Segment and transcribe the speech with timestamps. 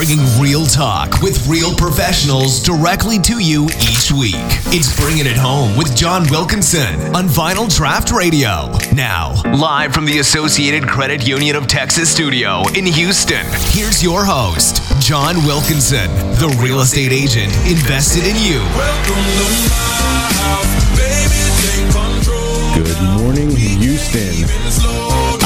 [0.00, 4.32] bringing real talk with real professionals directly to you each week.
[4.72, 8.72] It's Bringing It Home with John Wilkinson on Vinyl Draught Radio.
[8.94, 13.44] Now, live from the Associated Credit Union of Texas studio in Houston,
[13.74, 16.08] here's your host, John Wilkinson,
[16.40, 18.60] the real estate agent invested in you.
[18.80, 21.44] Welcome to my house, baby,
[22.72, 24.59] Good morning, Houston.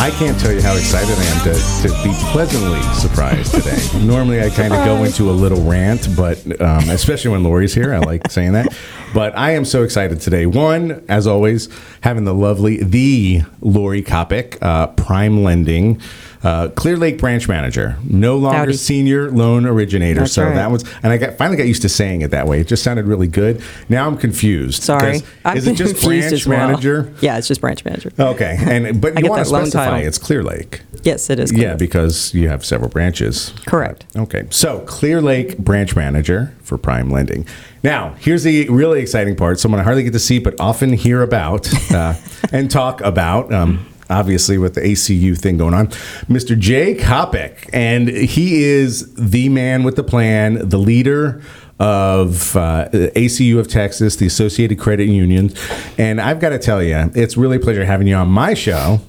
[0.05, 4.05] I can't tell you how excited I am to, to be pleasantly surprised today.
[4.07, 7.95] Normally, I kind of go into a little rant, but um, especially when Lori's here,
[7.95, 8.77] I like saying that.
[9.15, 10.45] But I am so excited today.
[10.45, 11.71] One, as always,
[12.05, 16.01] having the lovely, the Lori Coppock, uh, Prime Lending.
[16.43, 18.75] Uh, Clear Lake branch manager, no longer Howdy.
[18.75, 20.21] senior loan originator.
[20.21, 20.55] That's so right.
[20.57, 22.61] that was, and I got finally got used to saying it that way.
[22.61, 23.63] It just sounded really good.
[23.89, 24.83] Now I'm confused.
[24.83, 26.59] Sorry, I've Is it just branch well.
[26.69, 27.15] manager?
[27.23, 28.13] Yeah, it's just branch manager.
[28.19, 30.07] Okay, and but you want to specify title.
[30.07, 30.83] it's Clear Lake.
[31.03, 31.51] Yes, it is.
[31.51, 33.55] Yeah, because you have several branches.
[33.65, 34.05] Correct.
[34.15, 37.47] Okay, so Clear Lake branch manager for Prime Lending.
[37.83, 39.61] Now, here's the really exciting part.
[39.61, 42.15] Someone I hardly get to see, but often hear about uh,
[42.53, 43.53] and talk about.
[43.53, 45.87] Um, obviously, with the ACU thing going on,
[46.29, 46.59] Mr.
[46.59, 51.43] Jay Coppock, and he is the man with the plan, the leader
[51.81, 55.55] of uh, ACU of Texas, the Associated Credit Unions,
[55.99, 59.01] and I've got to tell you, it's really a pleasure having you on my show.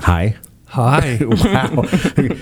[0.00, 0.36] Hi.
[0.70, 1.18] Hi.
[1.20, 1.82] wow.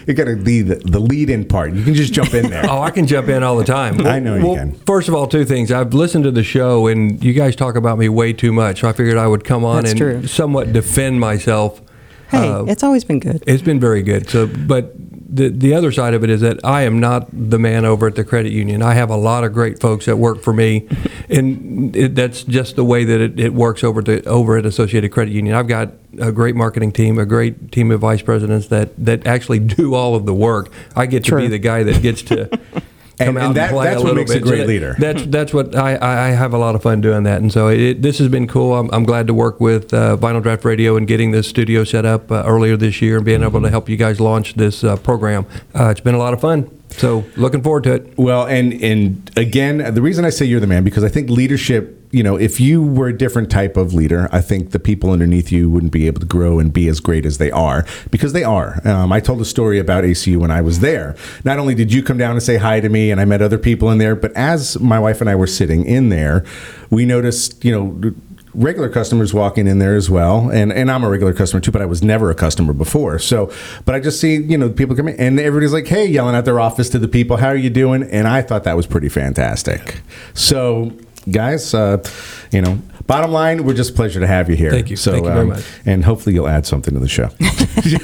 [0.07, 1.73] you got to be the, the lead in part.
[1.73, 2.65] You can just jump in there.
[2.69, 4.07] Oh, I can jump in all the time.
[4.07, 4.73] I know you can.
[4.87, 5.73] First of all, two things.
[5.73, 8.81] I've listened to the show, and you guys talk about me way too much.
[8.81, 10.27] So I figured I would come on That's and true.
[10.27, 11.81] somewhat defend myself.
[12.29, 13.43] Hey, Uh, it's always been good.
[13.47, 14.29] it's been very good.
[14.29, 14.93] So, but
[15.29, 18.15] the the other side of it is that I am not the man over at
[18.15, 18.83] the credit union.
[18.83, 20.89] I have a lot of great folks that work for me,
[21.29, 25.13] and it, that's just the way that it, it works over to over at Associated
[25.13, 25.55] Credit Union.
[25.55, 29.59] I've got a great marketing team, a great team of vice presidents that that actually
[29.59, 30.73] do all of the work.
[30.97, 32.49] I get to be the guy that gets to.
[33.21, 34.45] And- Come and out and, that- play that's a what makes a bit.
[34.45, 34.95] So great leader.
[34.99, 38.01] That's that's what I, I have a lot of fun doing that, and so it,
[38.03, 38.75] this has been cool.
[38.77, 42.05] I'm, I'm glad to work with uh, Vinyl Draught Radio and getting this studio set
[42.07, 44.97] up uh, earlier this year and being able to help you guys launch this uh,
[44.97, 45.47] program.
[45.75, 46.71] Uh, it's been a lot of fun.
[46.91, 48.17] So looking forward to it.
[48.17, 51.97] Well, and and again, the reason I say you're the man because I think leadership.
[52.11, 55.53] You know, if you were a different type of leader, I think the people underneath
[55.53, 58.45] you wouldn't be able to grow and be as great as they are because they
[58.45, 58.81] are.
[58.87, 61.17] Um, I told a story about ACU when I was there.
[61.45, 63.59] Not only did you come down and say hi to me, and I met other
[63.59, 66.45] people in there, but as my wife and I were sitting in there,
[66.91, 68.13] we noticed, you know.
[68.55, 71.83] Regular customers walking in there as well, and and I'm a regular customer too, but
[71.83, 73.19] I was never a customer before.
[73.21, 73.53] So,
[73.85, 76.45] but I just see you know people come in, and everybody's like, "Hey," yelling at
[76.47, 79.11] their office to the people, "How are you doing?" And I thought that was pretty
[79.11, 80.01] fantastic.
[80.35, 80.93] So,
[81.31, 82.03] guys, uh,
[82.51, 84.71] you know, bottom line, we're just a pleasure to have you here.
[84.71, 84.97] Thank you.
[84.97, 85.65] So, Thank you very much.
[85.87, 87.29] And hopefully, you'll add something to the show.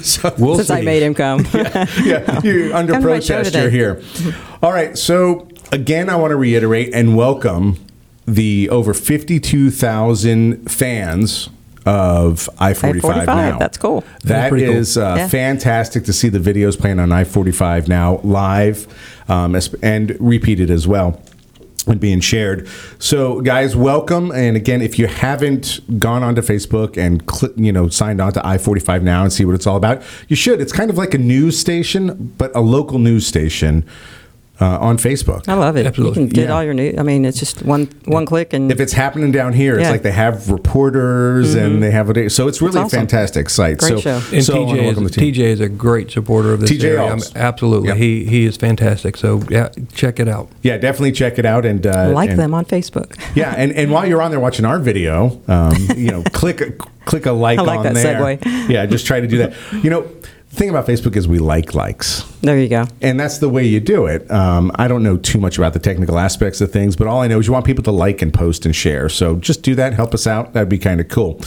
[0.03, 1.45] So- We'll Since I made him come.
[1.55, 3.55] yeah, you're under Come to my show protest.
[3.55, 4.03] You're here.
[4.63, 4.97] All right.
[4.97, 7.85] So again, I want to reiterate and welcome
[8.27, 11.51] the over 52,000 fans
[11.85, 13.59] of I-45 I-45, now.
[13.59, 14.05] that's cool.
[14.23, 15.03] That pretty cool.
[15.03, 15.29] uh, Yeah.
[15.29, 18.87] fantastic to see the videos playing on I-45 now live
[19.29, 21.21] um, and repeated as well
[21.87, 22.69] and being shared.
[22.99, 24.31] So, guys, welcome.
[24.33, 28.47] And again, if you haven't gone onto Facebook and cl- you know signed on to
[28.47, 30.61] I forty five now and see what it's all about, you should.
[30.61, 33.85] It's kind of like a news station, but a local news station
[34.61, 35.49] uh, on Facebook.
[35.49, 35.85] I love it.
[35.87, 36.23] Absolutely.
[36.23, 36.55] You can get Yeah.
[36.55, 36.97] all your news.
[36.99, 39.91] I mean, it's just one one click and If it's happening down here, it's Yeah.
[39.91, 43.79] like they have reporters and they have a so it's really It's a fantastic site.
[43.79, 44.23] Great so, show.
[44.33, 45.11] And so TJ, is.
[45.17, 47.01] TJ is a great supporter of this TJ area.
[47.01, 47.35] Aulds.
[47.37, 47.97] I'm- absolutely, Yep.
[47.97, 49.17] he he is fantastic.
[49.17, 50.49] So yeah, check it out.
[50.63, 53.15] Yeah, definitely check it out and uh, like and- them on Facebook.
[53.35, 56.71] Yeah, and, and while you're on there watching our video, um, you know, click a,
[57.05, 58.15] click a like, I like on that there.
[58.21, 58.69] segue.
[58.69, 59.53] Yeah, just try to do that.
[59.83, 60.07] You know,
[60.55, 62.87] the thing about Facebook is we like likes, There you go.
[63.03, 64.31] and that's the way you do it.
[64.31, 67.27] Um, I don't know too much about the technical aspects of things, but all I
[67.27, 69.09] know is you want people to like and post and share.
[69.09, 70.53] So just do that, help us out.
[70.53, 71.41] That'd be kind of cool.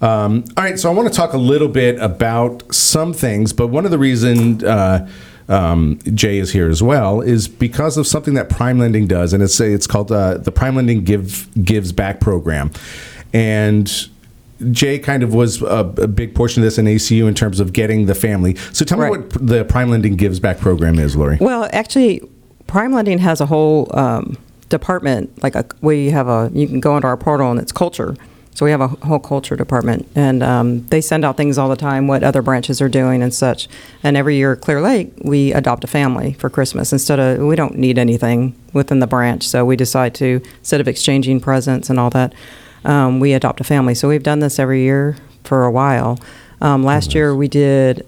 [0.00, 3.66] Um, all right, so I want to talk a little bit about some things, but
[3.68, 4.64] one of the reasons.
[4.64, 5.06] Uh,
[5.48, 9.44] um, Jay is here as well, is because of something that Prime Lending does, and
[9.44, 12.72] it's it's called uh, the Prime Lending Give Gives Back program,
[13.32, 14.08] and
[14.70, 17.72] Jay kind of was a, a big portion of this in ACU in terms of
[17.72, 18.56] getting the family.
[18.72, 19.12] So tell Right.
[19.12, 21.36] me what the Prime Lending Gives Back program is, Lori.
[21.40, 22.22] Well, actually,
[22.66, 24.36] Prime Lending has a whole um,
[24.68, 25.42] department.
[25.42, 28.16] Like a, we have a, you can go into our portal and it's culture.
[28.54, 31.76] So we have a whole culture department, and um, they send out things all the
[31.76, 33.68] time, what other branches are doing and such.
[34.02, 37.54] And every year, at Clear Lake, we adopt a family for Christmas instead of we
[37.54, 42.00] don't need anything within the branch, so we decide to instead of exchanging presents and
[42.00, 42.32] all that,
[42.86, 43.94] um, we adopt a family.
[43.94, 46.18] So we've done this every year for a while.
[46.60, 48.06] Um, last year, we did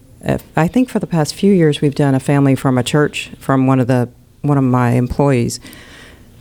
[0.56, 3.66] I think for the past few years we've done a family from a church from
[3.66, 4.08] one of the
[4.42, 5.60] one of my employees.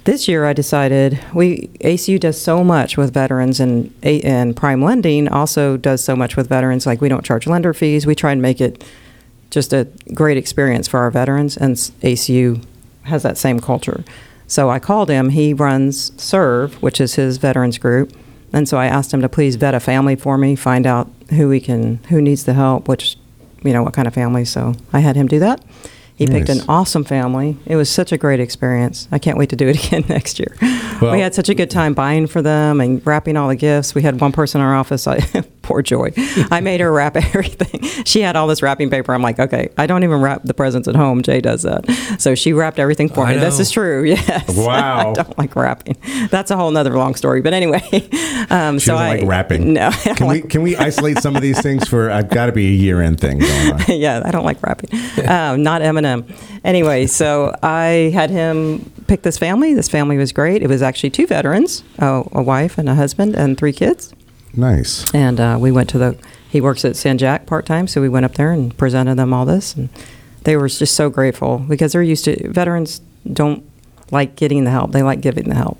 [0.03, 5.27] This year I decided we ACU does so much with veterans and and Prime Lending
[5.27, 6.85] also does so much with veterans.
[6.85, 8.05] Like we don't charge lender fees.
[8.05, 8.83] We try and make it
[9.49, 12.63] just a great experience for our veterans, and ACU
[13.03, 14.03] has that same culture.
[14.47, 15.29] So I called him.
[15.29, 18.13] He runs Serve, which is his veterans group,
[18.53, 21.49] and so I asked him to please vet a family for me, find out who
[21.49, 23.17] we can, who needs the help, which,
[23.63, 24.45] you know, what kind of family.
[24.45, 25.63] So I had him do that.
[26.15, 27.57] He picked an awesome family.
[27.67, 29.07] It was such a great experience.
[29.11, 30.55] I can't wait to do it again next year.
[30.99, 33.93] Well- we had such a good time buying for them and wrapping all the gifts.
[33.93, 35.19] We had one person in our office, I,
[35.67, 36.13] poor Joy.
[36.49, 37.81] I made her wrap everything.
[38.05, 39.13] She had all this wrapping paper.
[39.13, 41.21] I'm like, okay, I don't even wrap the presents at home.
[41.21, 41.85] Jay does that.
[42.19, 43.39] So she wrapped everything for I me.
[43.39, 44.05] This is true.
[44.17, 44.55] Yes.
[44.57, 45.11] Wow.
[45.11, 45.97] I don't like wrapping.
[46.31, 47.41] That's a whole nother long story.
[47.41, 47.81] But anyway,
[48.49, 49.73] um, She so doesn't I like wrapping.
[49.73, 52.09] No, I Can like we can we isolate some of these things for?
[52.09, 53.41] I've got to be a year end thing
[53.87, 54.89] yeah, I don't like wrapping.
[55.27, 56.25] Um, not Eminem.
[56.63, 59.73] Anyway, so I had him pick this family.
[59.73, 60.61] This family was great.
[60.61, 64.13] It was actually two veterans, a, a wife and a husband, and three kids.
[64.57, 65.05] Nice.
[65.13, 66.17] And uh, we went to the.
[66.49, 69.33] He works at San Jac part time, so we went up there and presented them
[69.33, 69.89] all this, and
[70.43, 73.01] they were just so grateful because they're used to veterans
[73.31, 73.63] don't
[74.11, 75.77] like getting the help; they like giving the help.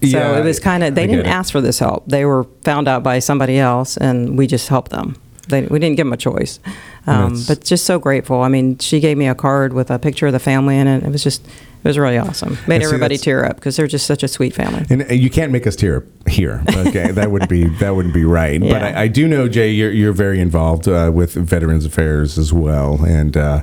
[0.00, 1.30] So Yeah, it was kind of they didn't it.
[1.30, 4.90] ask for this help; they were found out by somebody else, and we just helped
[4.90, 5.16] them.
[5.48, 6.60] They, we didn't give them a choice,
[7.06, 8.42] um, but just so grateful.
[8.42, 11.02] I mean, she gave me a card with a picture of the family in it.
[11.02, 12.58] It was just, it was really awesome.
[12.66, 14.84] Made see, everybody tear up because they're just such a sweet family.
[14.90, 16.62] And uh, you can't make us tear up here.
[16.68, 18.60] Okay, that wouldn't be that wouldn't be right.
[18.60, 22.52] But I, I do know Jay, you're you're very involved uh, with Veterans Affairs as
[22.52, 23.62] well, and uh,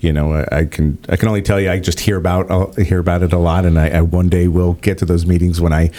[0.00, 2.70] you know I, I can I can only tell you I just hear about uh,
[2.82, 5.60] hear about it a lot, and I, I one day will get to those meetings
[5.60, 5.90] when I.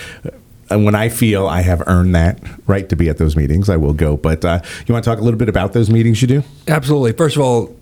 [0.70, 3.78] And when I feel I have earned that right to be at those meetings, I
[3.78, 4.18] will go.
[4.18, 6.44] But uh, you want to talk a little bit about those meetings you do?
[6.68, 7.14] Absolutely.
[7.14, 7.76] First of all,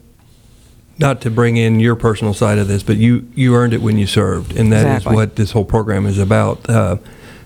[0.98, 3.98] not to bring in your personal side of this, but you, you earned it when
[3.98, 5.16] you served, and that is Exactly.
[5.16, 6.70] what this whole program is about.
[6.70, 6.98] Uh,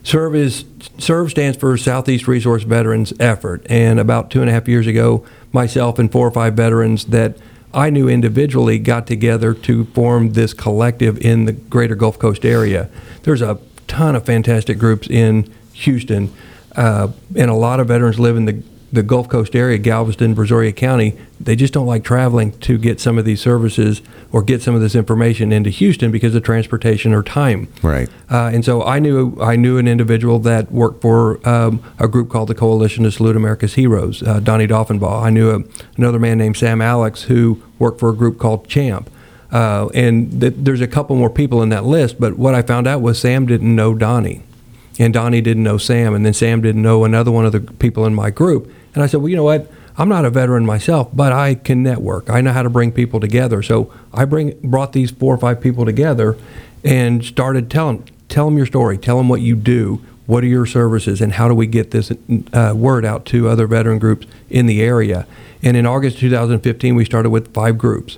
[0.03, 0.63] Serve is
[0.97, 5.25] Serve stands for Southeast Resource Veterans Effort, and about two and a half years ago,
[5.51, 7.37] myself and four or five veterans that
[7.73, 12.89] I knew individually got together to form this collective in the greater Gulf Coast area.
[13.23, 13.55] There's a
[13.89, 16.31] ton of fantastic groups in Houston,
[16.75, 20.75] uh, and a lot of veterans live in the the Gulf Coast area, Galveston, Brazoria
[20.75, 24.01] County, they just don't like traveling to get some of these services
[24.31, 27.67] or get some of this information into Houston because of transportation or time.
[27.83, 28.09] Right.
[28.31, 32.29] Uh, and so I knew I knew an individual that worked for um, a group
[32.29, 35.23] called the Coalition to Salute America's Heroes, uh, Donnie Doffenbaugh.
[35.23, 35.63] I knew a,
[35.97, 39.09] another man named Sam Alex who worked for a group called Champ.
[39.51, 42.87] Uh, and th- there's a couple more people in that list, but what I found
[42.87, 44.43] out was Sam didn't know Donnie
[44.99, 48.05] and Donnie didn't know Sam, and then Sam didn't know another one of the people
[48.05, 48.71] in my group.
[48.93, 49.71] And I said, well, you know what?
[49.97, 52.29] I'm not a veteran myself, but I can network.
[52.29, 53.63] I know how to bring people together.
[53.63, 56.37] So I bring brought these four or five people together,
[56.83, 60.65] and started telling tell them your story, tell them what you do, what are your
[60.65, 62.11] services, and how do we get this
[62.53, 65.25] uh, word out to other veteran groups in the area.
[65.63, 68.17] And in August 2015, we started with five groups,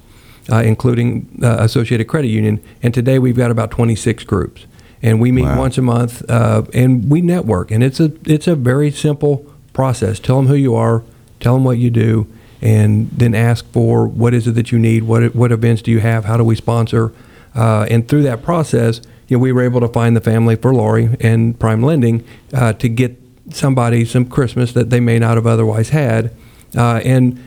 [0.52, 4.66] uh, including uh, Associated Credit Union, and today we've got about 26 groups.
[5.04, 5.58] And we meet Wow.
[5.60, 9.44] once a month uh, and we network and it's a it's a very simple
[9.74, 10.20] process.
[10.20, 11.02] Tell them who you are
[11.40, 12.28] tell them what you do
[12.62, 16.00] and then ask for what is it that you need what what events do you
[16.02, 17.12] have how do we sponsor?
[17.56, 20.72] Uh, and through that process you know we were able to find the family for
[20.72, 25.48] Lori and Prime Lending uh, to get somebody some Christmas that they may not have
[25.48, 26.32] otherwise had.
[26.78, 27.40] Uh, and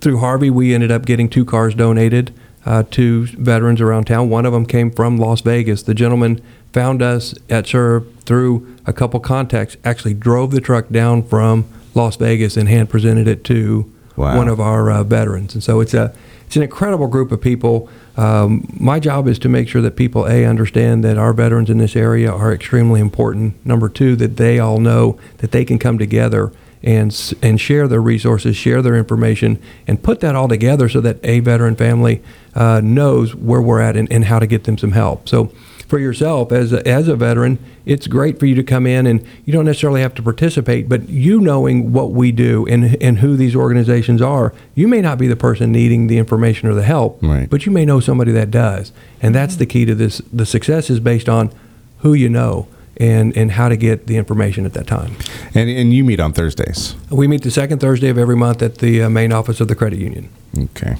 [0.00, 2.32] through Harvey we ended up getting two cars donated
[2.64, 4.30] uh, to veterans around town.
[4.30, 5.82] One of them came from Las Vegas.
[5.82, 6.40] The gentleman
[6.72, 11.64] found us at Serve through a couple contacts, actually drove the truck down from
[11.94, 14.36] Las Vegas and hand presented it to Wow.
[14.36, 15.54] one of our uh, veterans.
[15.54, 16.14] And so it's a
[16.46, 17.88] it's an incredible group of people.
[18.18, 21.78] Um, my job is to make sure that people a understand that our veterans in
[21.78, 23.54] this area are extremely important.
[23.64, 26.52] Number two, that they all know that they can come together
[26.82, 31.16] and and share their resources, share their information, and put that all together so that
[31.22, 32.22] a veteran family
[32.54, 35.28] uh, knows where we're at and, and how to get them some help.
[35.28, 35.46] So
[35.88, 39.22] for yourself as a, as a veteran, it's great for you to come in and
[39.44, 43.36] you don't necessarily have to participate, but you knowing what we do and and who
[43.36, 47.18] these organizations are, you may not be the person needing the information or the help,
[47.22, 47.48] Right.
[47.50, 48.90] but you may know somebody that does,
[49.20, 50.22] and that's the key to this.
[50.32, 51.50] The success is based on
[51.98, 55.14] who you know and and how to get the information at that time.
[55.54, 56.94] And and you meet on Thursdays.
[57.10, 59.74] We meet the second Thursday of every month at the uh, main office of the
[59.74, 60.30] credit union.
[60.56, 60.96] Okay.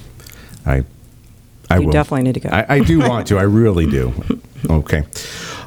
[0.66, 0.84] I
[1.72, 1.92] I You will.
[1.92, 2.48] definitely need to go.
[2.50, 3.38] I, I do want to.
[3.38, 4.12] I really do.
[4.70, 5.02] Okay.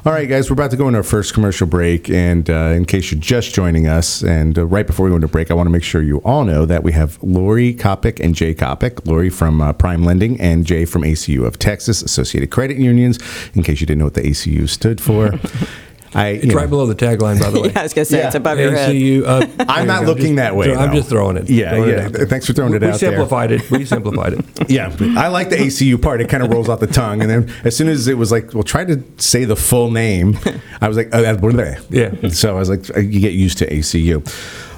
[0.06, 2.08] All right, guys, we're about to go into our first commercial break.
[2.08, 5.28] And uh, in case you're just joining us, and uh, right before we go into
[5.28, 8.34] break, I want to make sure you all know that we have Lori Coppock and
[8.34, 9.04] Jay Coppock.
[9.06, 13.18] Lori from uh, Prime Lending and Jay from ACU of Texas, Associated Credit Unions,
[13.54, 15.32] in case you didn't know what the ACU stood for.
[16.16, 17.68] I, It's right below the tagline, by the way.
[17.72, 18.26] Yeah, I was going to say, Yeah.
[18.26, 18.90] it's above your head.
[18.94, 20.06] ACU, uh, I'm not there you go.
[20.12, 20.96] looking Just- that way, I'm though.
[20.96, 21.50] just throwing it.
[21.50, 22.04] Yeah, throwing yeah.
[22.06, 22.26] out there.
[22.26, 23.10] Thanks for throwing it we out there.
[23.10, 23.70] simplified it.
[23.70, 24.44] We simplified it.
[24.68, 26.20] Yeah, I like the ACU part.
[26.20, 28.52] It kind of rolls off the tongue, and then as soon as it was like,
[28.52, 30.36] "Well, try to say the full name,"
[30.80, 32.30] I was like, "Oh, that's bleh." Yeah.
[32.30, 34.26] So I was like, "You get used to ACU."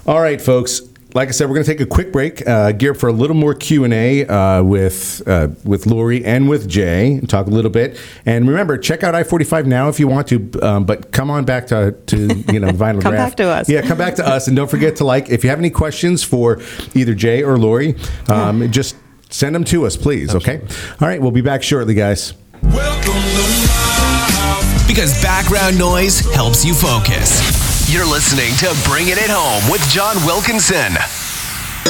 [0.07, 0.81] All right, folks.
[1.15, 3.13] Like I said, we're going to take a quick break, uh, gear up for a
[3.13, 7.47] little more Q and A uh, with uh, with Lori and with Jay, and talk
[7.47, 7.99] a little bit.
[8.27, 11.31] And remember, check out I forty five now if you want to, um, but come
[11.31, 12.17] on back to to
[12.53, 13.17] you know Vinyl Come Draught.
[13.17, 13.71] back to us.
[13.71, 15.31] Yeah, come back to us, and don't forget to like.
[15.31, 16.61] If you have any questions for
[16.95, 17.95] either Jay or Lori,
[18.29, 18.95] um, just
[19.31, 20.35] send them to us, please.
[20.35, 20.61] Okay.
[21.01, 22.35] All right, we'll be back shortly, guys.
[22.63, 24.87] Welcome to my house.
[24.87, 27.58] Because background noise helps you focus.
[27.91, 30.93] You're listening to Bringing It Home with John Wilkinson.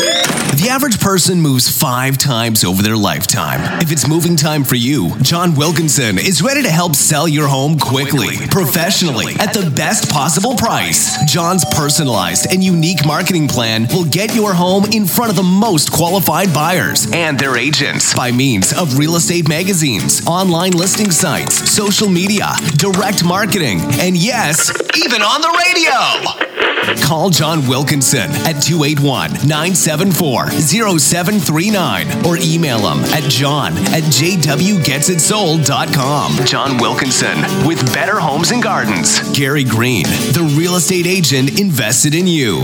[0.03, 3.81] The average person moves five times over their lifetime.
[3.81, 7.79] If it's moving time for you, John Wilkinson is ready to help sell your home
[7.79, 11.17] quickly, professionally, at the best possible price.
[11.25, 15.91] John's personalized and unique marketing plan will get your home in front of the most
[15.91, 22.09] qualified buyers and their agents by means of real estate magazines, online listing sites, social
[22.09, 26.59] media, direct marketing, and yes, even on the radio.
[27.05, 29.47] Call John Wilkinson at 281
[29.89, 30.51] 974
[30.99, 36.45] 0739 or email him at john at jwgetsitsold.com.
[36.45, 39.21] John Wilkinson with Better Homes and Gardens.
[39.37, 42.61] Gary Greene, the real estate agent invested in you.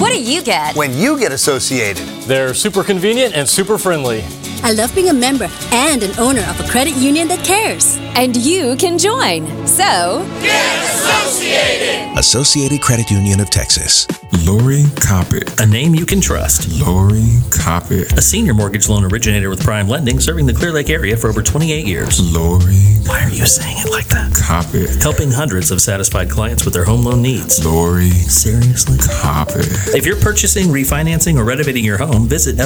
[0.00, 0.74] What do you get?
[0.74, 2.04] when you get associated.
[2.24, 4.24] They're super convenient and super friendly.
[4.66, 7.98] I love being a member and an owner of a credit union that cares.
[8.16, 9.44] And you can join.
[9.66, 14.06] So, get Associated Associated Credit Union of Texas.
[14.46, 15.62] Lori Coppock.
[15.62, 16.68] A name you can trust.
[16.80, 18.16] Lori Coppock.
[18.16, 21.42] A senior mortgage loan originator with Prime Lending serving the Clear Lake area for over
[21.42, 22.20] 28 years.
[22.34, 22.74] Lori
[23.06, 24.32] Why are you saying it like that?
[24.32, 25.02] Coppock.
[25.02, 27.64] Helping hundreds of satisfied clients with their home loan needs.
[27.64, 28.96] Lori Seriously?
[28.96, 29.94] Coppock.
[29.94, 32.56] If you're purchasing, refinancing, or renovating your home, visit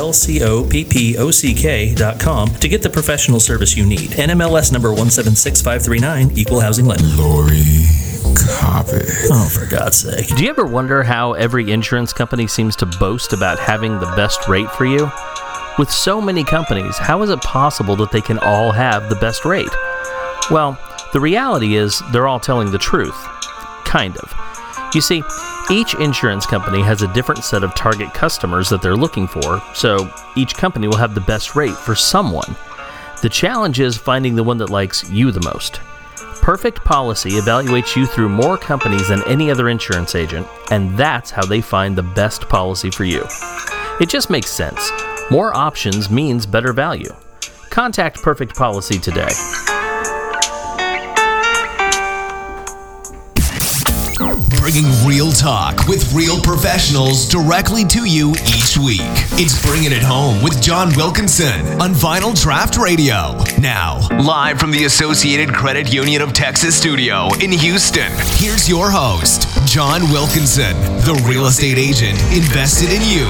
[1.94, 4.10] lcoppock.com to get the professional service you need.
[4.10, 7.04] NMLS number 176539, Equal Housing Lender.
[7.16, 7.58] Lori
[8.34, 9.28] Coppock.
[9.30, 10.28] Oh, for God's sake.
[10.36, 14.48] Do you ever wonder how every insurance company seems to boast about having the best
[14.48, 15.10] rate for you?
[15.78, 19.44] With so many companies, how is it possible that they can all have the best
[19.44, 19.68] rate?
[20.50, 20.78] Well,
[21.12, 23.16] the reality is they're all telling the truth.
[23.84, 24.57] Kind of.
[24.94, 25.22] You see,
[25.70, 30.10] each insurance company has a different set of target customers that they're looking for, so
[30.34, 32.56] each company will have the best rate for someone.
[33.20, 35.80] The challenge is finding the one that likes you the most.
[36.40, 41.44] Perfect Policy evaluates you through more companies than any other insurance agent, and that's how
[41.44, 43.26] they find the best policy for you.
[44.00, 44.90] It just makes sense.
[45.30, 47.14] More options means better value.
[47.68, 49.28] Contact Perfect Policy today.
[54.70, 59.00] Bringing real talk with real professionals directly to you each week.
[59.40, 63.42] It's Bringing It Home with John Wilkinson on Vinyl Draught Radio.
[63.58, 69.48] Now, live from the Associated Credit Union of Texas studio in Houston, here's your host,
[69.66, 73.24] John Wilkinson, the real estate agent invested in you.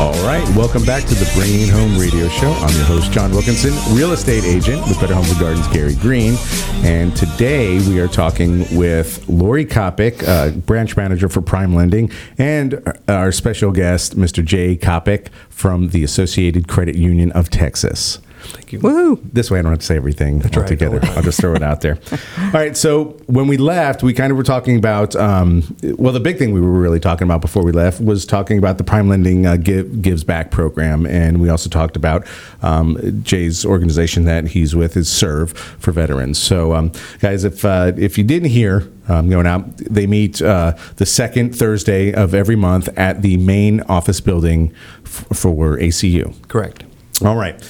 [0.00, 2.50] All right, welcome back to the Bringing Home radio show.
[2.52, 6.36] I'm your host, John Wilkinson, real estate agent with Better Homes and Gardens, Gary Greene.
[6.82, 12.82] And today we are talking with Lori Coppock, uh, branch manager for Prime Lending, and
[13.08, 14.42] our special guest, Mr.
[14.42, 18.20] Jay Coppock from the Associated Credit Union of Texas.
[18.42, 18.80] Thank you.
[18.80, 19.20] Woohoo!
[19.32, 20.98] This way I don't have to say everything all right, together.
[21.00, 21.16] don't.
[21.16, 21.98] I'll just throw it out there.
[22.38, 22.76] All right.
[22.76, 26.52] So when we left, we kind of were talking about, um, well, the big thing
[26.52, 29.56] we were really talking about before we left was talking about the Prime Lending uh,
[29.56, 31.06] Give, Gives Back program.
[31.06, 32.26] And we also talked about
[32.62, 36.38] um, Jay's organization that he's with is Serve for Veterans.
[36.38, 40.76] So, um, guys, if, uh, if you didn't hear, um, going out, they meet uh,
[40.96, 44.72] the second Thursday of every month at the main office building
[45.04, 46.32] f- for ACU.
[46.48, 46.84] Correct.
[47.24, 47.60] All right.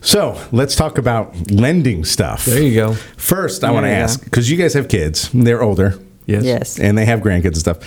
[0.00, 2.44] So let's talk about lending stuff.
[2.44, 2.92] There you go.
[3.16, 6.44] First, I want to There ask because you guys have kids, they're older, Yes.
[6.44, 6.78] Yes.
[6.78, 7.78] and they have grandkids and stuff.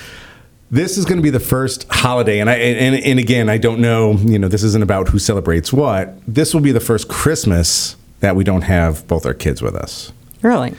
[0.70, 3.80] This is going to be the first holiday, and I and, and again, I don't
[3.82, 4.13] know.
[4.13, 6.15] You know, this isn't about who celebrates what.
[6.25, 10.13] This will be the first Christmas that we don't have both our kids with us.
[10.41, 10.74] Really?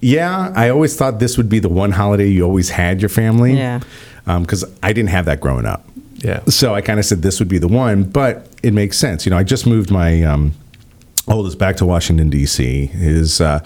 [0.00, 3.54] Yeah, I always thought this would be the one holiday you always had your family.
[3.56, 3.80] Yeah.
[4.26, 5.86] Because I didn't have that growing up.
[6.16, 6.44] Yeah.
[6.46, 9.26] So I kind of said this would be the one, but it makes sense.
[9.26, 10.54] You know, I just moved my um,
[11.30, 12.86] oldest back to Washington D.C.
[12.86, 13.64] His uh,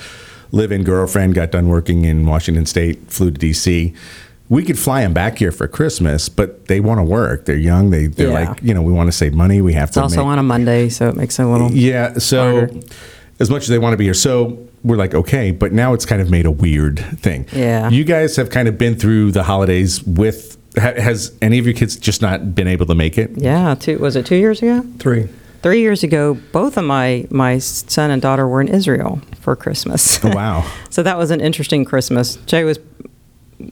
[0.52, 3.94] live-in girlfriend got done working in Washington State, flew to D.C.
[4.50, 7.46] We could fly them back here for Christmas, but they want to work.
[7.46, 7.90] They're young.
[7.90, 8.50] They they're Yeah.
[8.50, 9.60] like, you know, we want to save money.
[9.62, 10.02] We have It's to.
[10.02, 11.70] also make, on a Monday, so it makes it a little.
[11.72, 12.18] yeah.
[12.18, 12.80] So harder.
[13.40, 16.04] as much as they want to be here, so we're like, okay, but now it's
[16.04, 17.46] kind of made a weird thing.
[17.52, 17.88] Yeah.
[17.88, 20.58] You guys have kind of been through the holidays with.
[20.78, 23.30] ha- Has any of your kids just not been able to make it?
[23.36, 24.84] Yeah, two was it two years ago?
[24.98, 25.28] Three.
[25.64, 30.22] Three years ago, both of my my son and daughter were in Israel for Christmas.
[30.22, 30.70] Oh, wow.
[30.90, 32.36] so that was an interesting Christmas.
[32.44, 32.82] Jay was a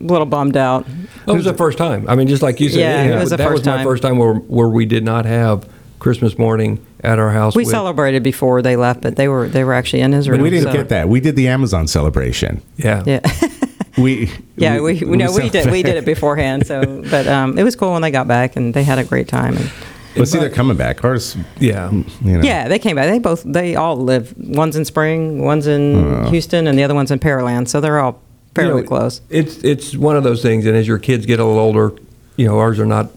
[0.03, 0.87] little bummed out.
[1.27, 2.09] That was the first time.
[2.09, 3.85] I mean, just like you said, Yeah, it was the that first was my time.
[3.85, 5.69] first time where, where we did not have
[5.99, 7.55] Christmas morning at our house.
[7.55, 10.41] We with- celebrated before they left, but they were they were actually in Israel.
[10.41, 11.09] we didn't so- get that.
[11.09, 12.63] We did the Amazon celebration.
[12.75, 13.03] Yeah.
[13.05, 13.19] Yeah,
[13.99, 16.65] We yeah, we, we, no, we did we did it beforehand.
[16.65, 19.27] So, but um, it was cool when they got back and they had a great
[19.27, 19.57] time.
[19.57, 19.69] And,
[20.15, 21.03] But see, they're coming back.
[21.03, 21.89] Ours, Yeah.
[21.89, 22.43] Hmm, you know.
[22.43, 23.09] Yeah, they came back.
[23.09, 24.33] They both they all live.
[24.37, 26.29] One's in Spring, one's in uh.
[26.29, 27.67] Houston, and the other one's in Pearland.
[27.67, 29.21] So they're all You fairly know, close.
[29.29, 31.93] It's it's one of those things, and as your kids get a little older,
[32.37, 33.09] you know, ours are not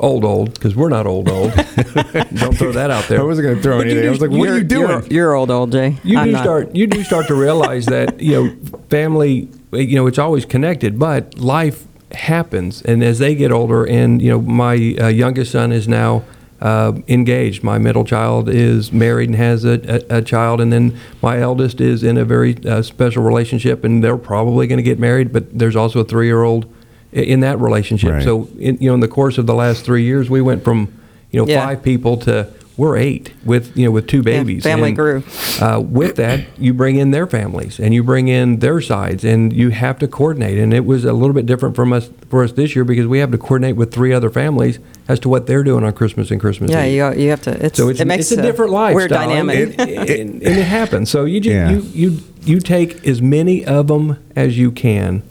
[0.00, 1.52] old old because we're not old old.
[1.54, 3.20] Don't throw that out there.
[3.20, 4.08] I wasn't going to throw But you anything.
[4.08, 4.88] I was like, what are you doing?
[4.88, 5.98] You're, you're old, old Jay.
[6.02, 6.42] you I'm do not.
[6.42, 8.56] start you do start to realize that you know
[8.88, 14.20] family you know it's always connected but life happens and as they get older and
[14.20, 16.22] you know my uh, youngest son is now
[16.60, 20.98] uh, engaged my middle child is married and has a, a, a child and then
[21.22, 24.98] my eldest is in a very uh, special relationship and they're probably going to get
[24.98, 26.66] married but there's also a three-year-old
[27.12, 28.22] in that relationship Right.
[28.22, 30.92] so in, you know in the course of the last three years we went from
[31.30, 31.64] you know Yeah.
[31.64, 35.22] five people to we're eight with you know with two babies family And, grew.
[35.60, 39.52] uh, with that, you bring in their families and you bring in their sides, and
[39.52, 40.58] you have to coordinate.
[40.58, 43.18] And it was a little bit different from us for us this year because we
[43.18, 46.40] have to coordinate with three other families as to what they're doing on Christmas and
[46.40, 46.76] Christmas Eve.
[46.76, 47.16] Yeah, Eve.
[47.18, 47.66] you, you have to.
[47.66, 48.94] It's, so it's, it makes it's a different life.
[48.94, 49.26] lifestyle.
[49.28, 49.78] Weird dynamic.
[49.78, 51.10] and, and, and it happens.
[51.10, 51.70] So you just Yeah.
[51.70, 55.22] you you you take as many of them as you can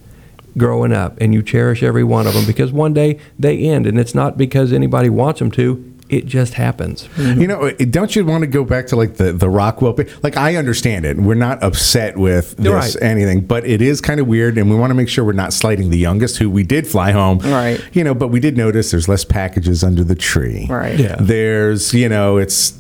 [0.58, 3.98] growing up, and you cherish every one of them because one day they end, and
[4.00, 5.89] it's not because anybody wants them to.
[6.10, 7.08] It just happens.
[7.18, 9.94] You know, don't you want to go back to like the the Rockwell?
[9.94, 11.18] pi- Like I understand it.
[11.18, 13.04] We're not upset with this right.
[13.04, 15.54] anything, but it is kind of weird, and we want to make sure we're not
[15.54, 17.38] slighting the youngest, who we did fly home.
[17.40, 17.80] Right.
[17.94, 20.66] You know, but we did notice there's less packages under the tree.
[20.68, 20.98] Right.
[21.00, 21.16] Yeah.
[21.20, 22.72] There's, you know, it's.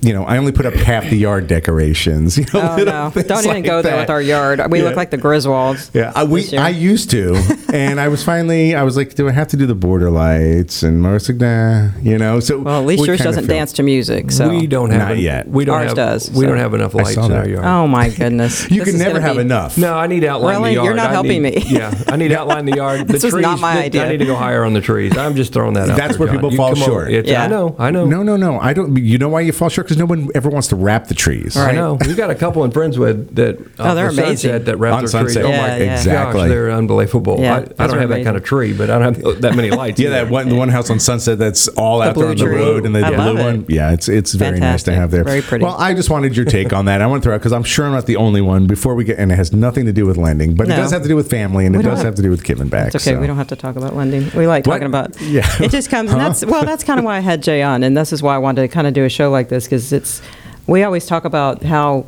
[0.00, 2.38] You know, I only put up half the yard decorations.
[2.38, 3.10] You know, Oh no!
[3.22, 4.60] Don't even like go there with our yard.
[4.70, 4.84] We Yeah.
[4.84, 5.92] look like the Griswolds.
[5.92, 6.56] Yeah, I, we.
[6.56, 7.34] I used to,
[7.72, 10.84] and I was finally, I was like, do I have to do the border lights?
[10.84, 12.38] And Mark's like, nah, you know.
[12.38, 14.30] So Well, at least yours doesn't feel- dance to music.
[14.30, 15.48] So we don't have Not en- yet.
[15.48, 16.48] We don't Ours have, does, We so.
[16.50, 17.64] don't have enough lights in our yard.
[17.64, 18.70] Oh my goodness!
[18.70, 19.76] You This can never have be- enough.
[19.76, 20.70] No, I need outline Really?
[20.70, 20.84] the yard.
[20.86, 21.62] You're not I helping need- me.
[21.78, 23.00] Yeah, I need outline the yard.
[23.08, 24.06] The This was not my idea.
[24.06, 25.16] I need to go higher on the trees.
[25.18, 25.96] I'm just throwing that out.
[25.96, 27.10] That's where people fall short.
[27.10, 27.42] Yeah.
[27.42, 27.74] I know.
[27.80, 28.06] I know.
[28.06, 28.60] No, no, no.
[28.60, 28.96] I don't.
[28.96, 29.86] You know why you fall short?
[29.86, 31.56] Because no one ever wants to wrap the trees.
[31.56, 31.94] I know.
[32.04, 34.36] We've got a couple in Friendswood that uh, Oh, on they're amazing.
[34.50, 35.42] sunset that wrap On their Sunset.
[35.42, 35.46] trees.
[35.46, 35.94] Oh my yeah.
[35.96, 36.40] Exactly.
[36.42, 37.36] gosh, they're unbelievable.
[37.40, 39.54] Yeah, I, I don't are have that kind of tree, but I don't have that
[39.54, 40.00] many lights.
[40.00, 40.30] Yeah, that either.
[40.30, 42.54] one, the one house on Sunset that's all out there on the tree.
[42.56, 43.42] road, and the I blue love it.
[43.44, 43.64] one.
[43.68, 45.24] Yeah, it's it's very nice to have there.
[45.24, 45.64] Very pretty.
[45.64, 47.00] Well, I just wanted your take on that.
[47.00, 48.66] I want to throw out because I'm sure I'm not the only one.
[48.66, 51.02] Before we get, and it has nothing to do with lending, but it does have
[51.02, 52.94] to do with family, and We it does have- have to do with giving back.
[52.94, 53.14] It's okay.
[53.14, 53.20] so.
[53.20, 54.30] We don't have to talk about lending.
[54.34, 54.74] We like What?
[54.74, 55.20] talking about.
[55.28, 55.46] Yeah.
[55.60, 56.10] It just comes.
[56.10, 56.64] And that's well.
[56.64, 58.68] That's kind of why I had Jay on, and this is why I wanted to
[58.68, 60.22] kind of do a show like this because it's.
[60.66, 62.06] We always talk about how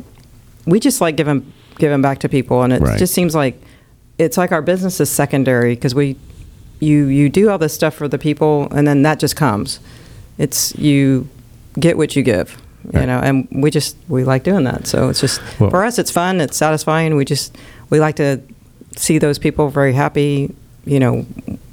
[0.67, 2.99] we just like giving giving back to people, and it Right.
[2.99, 3.61] just seems like
[4.19, 6.17] it's like our business is secondary because we
[6.81, 9.81] you you do all this stuff for the people, and then that just comes.
[10.39, 11.29] It's you
[11.79, 12.57] get what you give.
[12.93, 13.07] You Right.
[13.07, 14.87] know, and we just we like doing that.
[14.87, 16.41] So it's just Well- for us, it's fun.
[16.41, 17.17] It's satisfying.
[17.17, 17.57] We just
[17.91, 18.41] we like to
[18.97, 20.55] see those people very happy.
[20.85, 21.27] You know,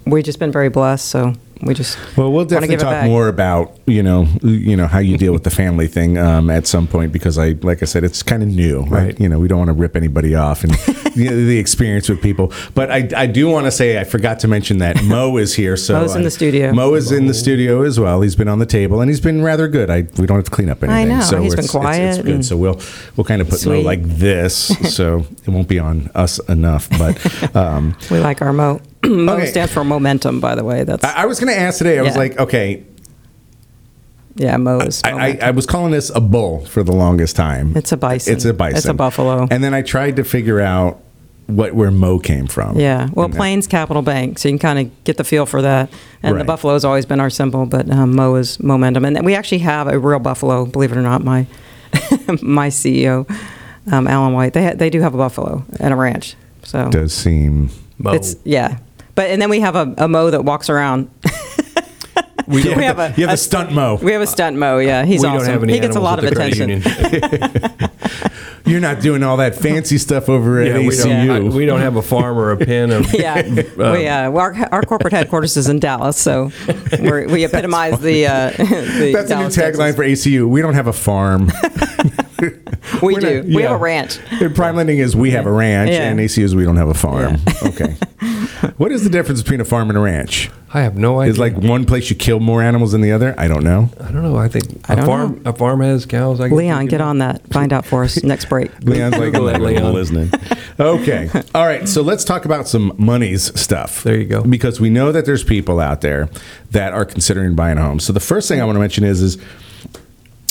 [0.05, 1.05] we've just been very blessed.
[1.07, 4.99] So we just Well, we'll definitely give talk more about you know you know how
[4.99, 8.03] you deal with the family thing um, at some point because I like I said
[8.03, 8.81] it's kind of new.
[8.83, 9.15] Right.
[9.19, 10.71] I, you know we don't want to rip anybody off and
[11.15, 12.51] you know, the experience with people.
[12.75, 15.77] But I, I do want to say I forgot to mention that Mo is here.
[15.77, 16.71] So Mo's in I- the studio.
[16.73, 18.21] Mo is in the studio as well.
[18.21, 19.89] He's been on the table and he's been rather good.
[19.89, 21.17] I we don't have to clean up anything I anything.
[21.19, 21.23] know.
[21.23, 22.45] So He's been it's, it's- quiet It's, good.
[22.45, 22.79] So we'll
[23.15, 26.89] we'll kind of put Mo like this, so it won't be on us enough.
[26.97, 28.81] But um, We like our Mo.
[29.25, 29.45] Mo Okay.
[29.47, 30.83] stands for momentum, by the way.
[30.83, 31.99] That's I, I was going to ask today.
[31.99, 32.19] I was Yeah.
[32.19, 32.83] like, okay,
[34.35, 35.01] yeah, Mo is.
[35.03, 35.47] I, I, momentum.
[35.47, 37.75] I was calling this a bull for the longest time.
[37.75, 38.33] It's a bison.
[38.33, 38.77] It's a bison.
[38.77, 39.47] It's a buffalo.
[39.49, 41.01] And then I tried to figure out
[41.47, 42.77] what where Mo came from.
[42.77, 45.45] yeah, well, And that- Plains Capital Bank, so you can kind of get the feel
[45.45, 45.89] for that.
[46.21, 46.45] And the Right.
[46.47, 49.87] buffalo has always been our symbol, but um, Mo is momentum, and we actually have
[49.87, 50.65] a real buffalo.
[50.65, 51.47] Believe it or not, my
[52.41, 53.25] my CEO,
[53.91, 56.35] um, Alan White, they ha- they do have a buffalo and a ranch.
[56.63, 57.69] So it does seem.
[57.97, 58.11] Mo.
[58.11, 58.77] It's yeah,
[59.17, 61.09] but and then we have a, a Mo that walks around.
[62.47, 63.95] we, have a, you have a, stunt mo.
[63.95, 64.77] We have a stunt mo.
[64.77, 65.39] Yeah, he's we awesome.
[65.39, 67.89] Don't have any he gets a lot of animals at the attention.
[68.67, 71.27] You're not doing all that fancy stuff over at Yeah, we ACU.
[71.27, 72.91] don't, we don't have a farm or a pen.
[72.91, 76.51] Of, yeah, we, uh, well, our, our corporate headquarters is in Dallas, so
[76.99, 78.27] we're, we epitomize the.
[78.27, 80.47] Uh, the That's Dallas, a new tagline for ACU.
[80.47, 81.49] We don't have a farm.
[83.01, 83.35] We We're do.
[83.43, 84.19] not- We have a ranch.
[84.31, 86.03] And Prime lending is we have a ranch, Yeah.
[86.09, 87.37] and ACU is we don't have a farm.
[87.63, 87.95] Okay.
[88.77, 90.49] what is the difference between a farm and a ranch?
[90.73, 91.31] I have no idea.
[91.31, 93.35] Is like one place you kill more animals than the other?
[93.37, 93.89] I don't know.
[93.99, 94.35] I don't know.
[94.37, 96.39] I think I a don't farm a farm has cows.
[96.39, 97.45] I guess Leon, get on that.
[97.51, 98.71] Find out for us next break.
[98.83, 99.93] Leon's like, Google I'm Leon.
[99.93, 100.31] listening.
[100.79, 101.29] Okay.
[101.55, 101.87] All right.
[101.87, 104.03] So let's talk about some monies stuff.
[104.03, 104.43] There you go.
[104.43, 106.29] Because we know that there's people out there
[106.71, 107.99] that are considering buying a home.
[107.99, 109.37] So the first thing I want to mention is, is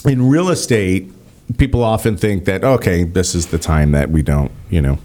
[0.05, 1.11] in real estate,
[1.59, 4.99] people often think that, okay, this is the time that we don't, you know,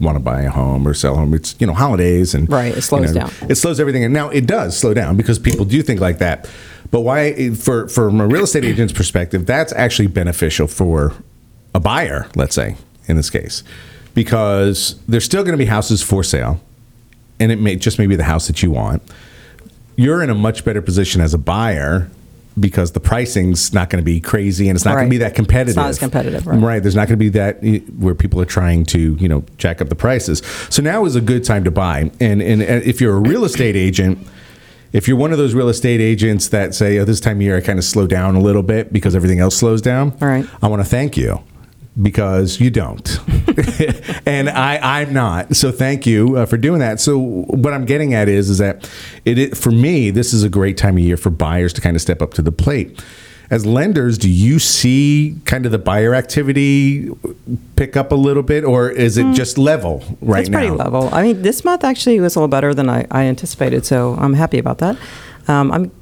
[0.00, 1.34] want to buy a home or sell a home.
[1.34, 3.50] It's, you know, holidays and Right, it slows you know, down.
[3.50, 4.04] It slows everything.
[4.04, 6.48] And now it does slow down because people do think like that.
[6.90, 11.14] But why, for, from a real estate agent's perspective, that's actually beneficial for
[11.74, 12.76] a buyer, let's say,
[13.08, 13.62] in this case,
[14.14, 16.60] because there's still going to be houses for sale,
[17.40, 19.02] and it may just may be the house that you want.
[19.96, 22.10] You're in a much better position as a buyer
[22.58, 25.34] because the pricing's not going to be crazy and it's not going to be that
[25.34, 25.68] competitive.
[25.70, 26.58] It's not as competitive, right.
[26.58, 26.82] Right.
[26.82, 29.82] There's not going to be that eh, where people are trying to, you know, jack
[29.82, 30.42] up the prices.
[30.70, 32.10] So now is a good time to buy.
[32.20, 34.18] And and uh, if you're a real estate agent,
[34.92, 37.56] if you're one of those real estate agents that say, "Oh, this time of year
[37.58, 40.46] I kind of slow down a little bit because everything else slows down," All right.
[40.62, 41.42] I want to thank you
[42.00, 43.18] because you don't,
[44.26, 45.56] and I I'm not.
[45.56, 47.00] So thank you uh, for doing that.
[47.00, 48.90] So what I'm getting at is is that
[49.24, 51.96] it, it for me this is a great time of year for buyers to kind
[51.96, 53.02] of step up to the plate.
[53.48, 57.08] As lenders, do you see kind of the buyer activity
[57.76, 60.58] pick up a little bit, or is it just level right it's now?
[60.58, 61.08] pretty level.
[61.12, 64.34] I mean, this month actually was a little better than I, I anticipated, so I'm
[64.34, 64.98] happy about that.
[65.46, 65.92] Um, I'm,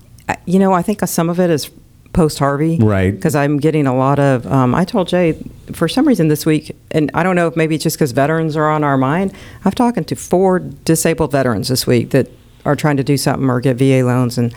[0.46, 1.70] you know, I think some of it is
[2.14, 3.14] post Harvey, Right.
[3.14, 4.46] Because I'm getting a lot of.
[4.46, 5.38] Um, I told Jay
[5.72, 8.56] for some reason this week, and I don't know if maybe it's just because veterans
[8.56, 9.34] are on our mind.
[9.64, 12.30] I've talked to four disabled veterans this week that
[12.64, 14.54] are trying to do something or get VA loans, and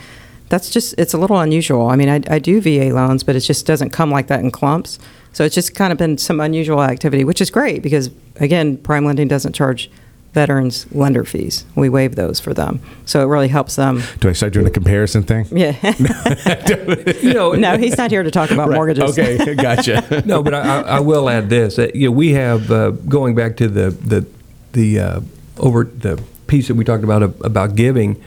[0.48, 1.88] that's just it's a little unusual.
[1.88, 4.50] I mean, I, I do VA loans, but it just doesn't come like that in
[4.50, 4.98] clumps.
[5.32, 9.04] So it's just kind of been some unusual activity, which is great because again, prime
[9.04, 9.90] lending doesn't charge
[10.32, 11.64] veterans lender fees.
[11.74, 14.02] We waive those for them, so it really helps them.
[14.20, 15.46] Do I start doing a comparison thing?
[15.56, 15.72] Yeah.
[17.22, 19.18] You know, no, he's not here to talk about mortgages.
[19.18, 20.22] Okay, gotcha.
[20.26, 21.76] no, but I, I I will add this.
[21.76, 24.26] That, you know, we have uh, going back to the the
[24.72, 25.20] the uh,
[25.58, 28.22] over the piece that we talked about uh, about giving.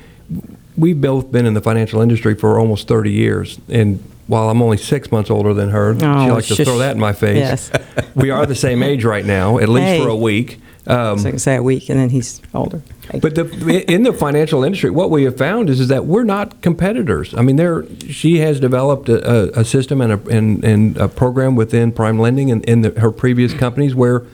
[0.77, 4.77] We've both been in the financial industry for almost 30 years, and while I'm only
[4.77, 7.37] six months older than her, she Oh, likes to throw that in my face.
[7.37, 7.71] Yes.
[8.15, 10.01] we are the same age right now, at least Hey.
[10.01, 10.59] for a week.
[10.88, 12.82] Um, So I can say a week, and then he's older.
[13.22, 16.62] but the, in the financial industry, what we have found is, is that we're not
[16.62, 17.34] competitors.
[17.36, 21.56] I mean, there she has developed a, a, system and a, and, and a program
[21.56, 24.26] within Prime Lending and in the, her previous companies where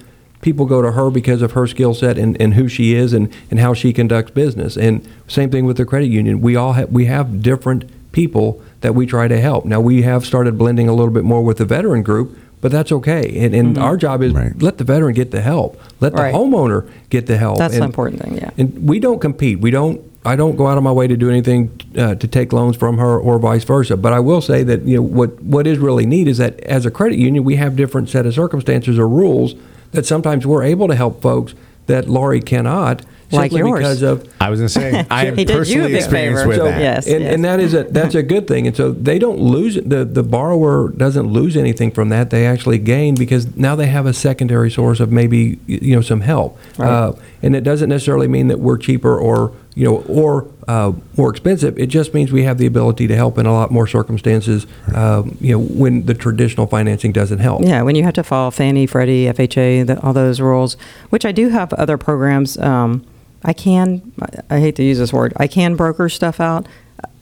[0.41, 3.33] people go to her because of her skill set and, and who she is and,
[3.49, 4.77] and how she conducts business.
[4.77, 6.41] And same thing with the credit union.
[6.41, 9.65] We all have, we have different people that we try to help.
[9.65, 12.37] Now we have started blending a little bit more with the veteran group.
[12.59, 14.51] But that's okay, and, and our job is Right.
[14.61, 16.33] let the veteran get the help, let the Right.
[16.33, 17.59] homeowner get the help.
[17.59, 18.49] That's the And- important thing, yeah.
[18.57, 19.59] and we don't compete.
[19.61, 20.01] We don't.
[20.25, 22.97] I don't go out of my way to do anything uh, to take loans from
[22.97, 23.95] her or vice versa.
[23.95, 26.85] But I will say that you know what what is really neat is that as
[26.85, 29.55] a credit union, we have different set of circumstances or rules
[29.91, 31.53] that sometimes we're able to help folks
[31.85, 33.03] that Lori cannot.
[33.29, 33.79] Like simply yours.
[33.79, 35.95] because of I was going to say I am He did you a personally big
[35.97, 36.47] experienced favor.
[36.47, 36.79] with So, that.
[36.81, 37.07] yes.
[37.07, 38.67] and, and that is a that's a good thing.
[38.67, 42.29] And so they don't lose the the borrower doesn't lose anything from that.
[42.29, 46.21] They actually gain because now they have a secondary source of maybe you know some
[46.21, 46.57] help.
[46.77, 46.89] Right.
[46.89, 47.13] Uh,
[47.43, 51.77] and it doesn't necessarily mean that we're cheaper or you know or uh, more expensive.
[51.77, 54.65] It just means we have the ability to help in a lot more circumstances.
[54.95, 57.61] Um, you know when the traditional financing doesn't help.
[57.63, 60.75] Yeah, when you have to follow Fannie, Freddie, FHA, the, all those rules,
[61.09, 62.57] which I do have other programs.
[62.57, 63.05] Um,
[63.47, 64.11] I can,
[64.49, 66.67] I- hate to use this word, I can broker stuff out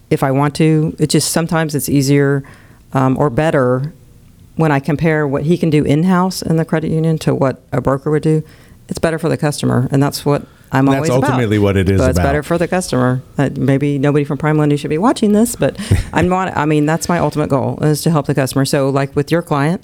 [0.10, 0.96] if I want to.
[1.00, 2.44] It just sometimes it's easier
[2.94, 3.94] um, or better
[4.56, 7.62] when I compare what he can do in house in the credit union to what
[7.72, 8.44] a broker would do.
[8.90, 11.24] It's better for the customer, and that's what I'm That's always about.
[11.30, 12.28] ultimately what it is But it's about.
[12.28, 13.22] better for the customer.
[13.38, 15.76] Uh, maybe nobody from Prime Lending should be watching this, but
[16.14, 16.56] I'm not.
[16.56, 18.64] I mean, that's my ultimate goal is to help the customer.
[18.66, 19.84] So, like with your client,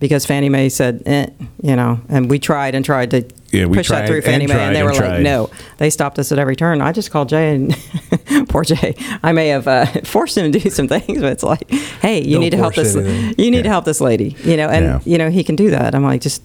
[0.00, 1.26] because Fannie Mae said, eh,
[1.62, 4.24] you know, and we tried and tried to Yeah, we push that tried through and
[4.24, 5.08] Fannie Mae, and they and were tried.
[5.14, 5.50] like, no.
[5.78, 6.80] They stopped us at every turn.
[6.82, 7.74] I just called Jay, and
[8.50, 8.94] poor Jay.
[9.22, 12.32] I may have uh, forced him to do some things, but it's like, hey, you
[12.32, 12.94] Don't need to help this.
[12.94, 13.34] anything.
[13.42, 15.00] You need to help this lady, you know, and Yeah.
[15.04, 15.94] you know he can do that.
[15.94, 16.42] I'm like, just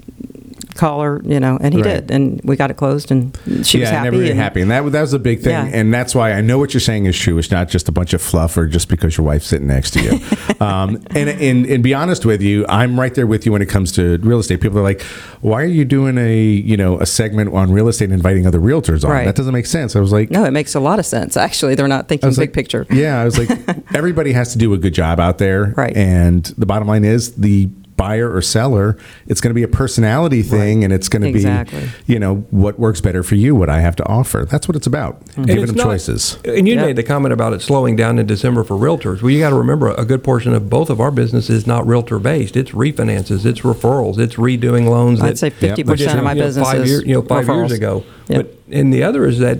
[0.76, 2.08] call her, you know, and he Right.
[2.08, 4.18] did, and we got it closed, and she was yeah, happy.
[4.18, 5.66] and and, happy, and that that was a big thing, Yeah.
[5.72, 7.38] and that's why I know what you're saying is true.
[7.38, 10.02] It's not just a bunch of fluff or just because your wife's sitting next to
[10.02, 10.20] you.
[10.66, 13.68] um, and, and and be honest with you, I'm right there with you when it
[13.70, 14.62] comes to real estate.
[14.62, 15.02] People are like,
[15.42, 18.60] "Why are you doing a you know a segment on real estate and inviting other
[18.60, 19.12] realtors on?
[19.12, 19.26] Right.
[19.26, 21.38] That doesn't make sense." I was like, No, it makes a lot of sense.
[21.38, 22.86] Actually, they're not thinking was big like, picture.
[22.90, 23.50] Yeah, I was like,
[23.94, 25.96] everybody has to do a good job out there, Right.
[25.96, 30.42] And the bottom line is the buyer or seller, it's going to be a personality
[30.42, 31.80] thing, and it's going to Exactly.
[32.08, 34.46] be, you know, what works better for you, what I have to offer.
[34.50, 35.22] That's what it's about.
[35.36, 35.42] Hmm.
[35.42, 36.38] And Giving it's them not- choices.
[36.46, 36.82] And you Yeah.
[36.86, 39.22] made the comment about it slowing down in December for realtors.
[39.22, 41.86] Well, you got to remember a good portion of both of our business is not
[41.88, 42.58] realtor based.
[42.58, 45.22] It's refinances, it's referrals, it's redoing loans.
[45.22, 47.14] I'd that- say 50% which is, of my you know, business five is year- you
[47.14, 47.76] know, five years referrals.
[47.76, 48.04] ago.
[48.30, 48.38] Yep.
[48.38, 49.60] But and the other is that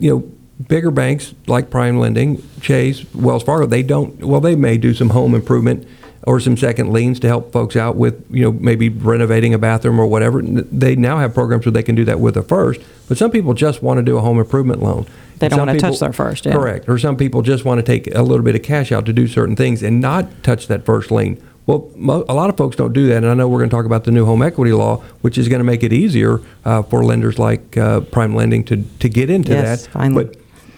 [0.00, 0.24] you know
[0.68, 4.24] bigger banks like Prime Lending, Chase, Wells Fargo, they don't.
[4.24, 5.86] Well, they may do some home improvement
[6.24, 9.98] or some second liens to help folks out with you know maybe renovating a bathroom
[9.98, 10.42] or whatever.
[10.42, 12.80] They now have programs where they can do that with a first.
[13.08, 15.06] But some people just want to do a home improvement loan.
[15.38, 16.52] They don't wanna touch their first, yeah.
[16.52, 16.88] Correct.
[16.88, 19.28] Or some people just want to take a little bit of cash out to do
[19.28, 21.40] certain things and not touch that first lien.
[21.66, 21.90] Well,
[22.28, 24.04] a lot of folks don't do that, and I know we're going to talk about
[24.04, 27.38] the new home equity law, which is going to make it easier uh, for lenders
[27.38, 29.92] like uh, Prime Lending to to get into Yes, that.
[29.92, 30.24] finally.
[30.24, 30.36] But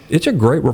[0.09, 0.63] it's a great.
[0.63, 0.73] Re-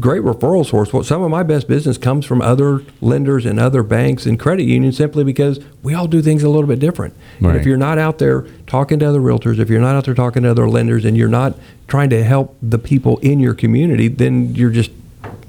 [0.00, 0.92] Great referral source.
[0.92, 4.64] Well, some of my best business comes from other lenders and other banks and credit
[4.64, 7.14] unions simply because we all do things a little bit different.
[7.38, 10.14] And if you're not out there talking to other realtors, if you're not out there
[10.14, 14.08] talking to other lenders, and you're not trying to help the people in your community,
[14.08, 14.90] then you're just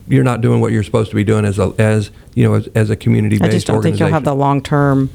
[0.08, 2.68] you're not doing what you're supposed to be doing as a as you know as,
[2.76, 5.10] as a community I based just don't think you'll have the long term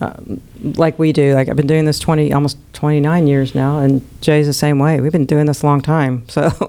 [0.00, 1.34] um, like we do.
[1.34, 5.00] Like I've been doing this 20, almost 29 years now, and Jay's the same way.
[5.00, 6.28] We've been doing this a long time.
[6.28, 6.50] So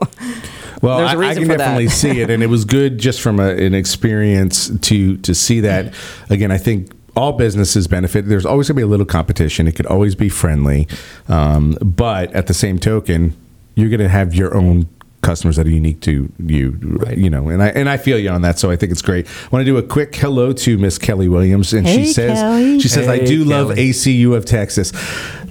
[0.82, 1.92] Well, there's I, a I reason can for definitely that.
[1.92, 5.94] see it, and it was good just from a, an experience to to see that.
[6.30, 8.28] Again, I think all businesses benefit.
[8.28, 9.68] There's always going to be a little competition.
[9.68, 10.88] It could always be friendly,
[11.28, 13.36] um, but at the same token,
[13.76, 14.88] you're going to have your own
[15.22, 17.00] customers that are unique to you.
[17.16, 18.60] You know, and I and I feel you on that.
[18.60, 19.28] So I think it's great.
[19.28, 22.80] I want to do a quick hello to Miss Kelly Williams, and she says Kelly.
[22.80, 24.92] she says I Hey, do love ACU of Texas.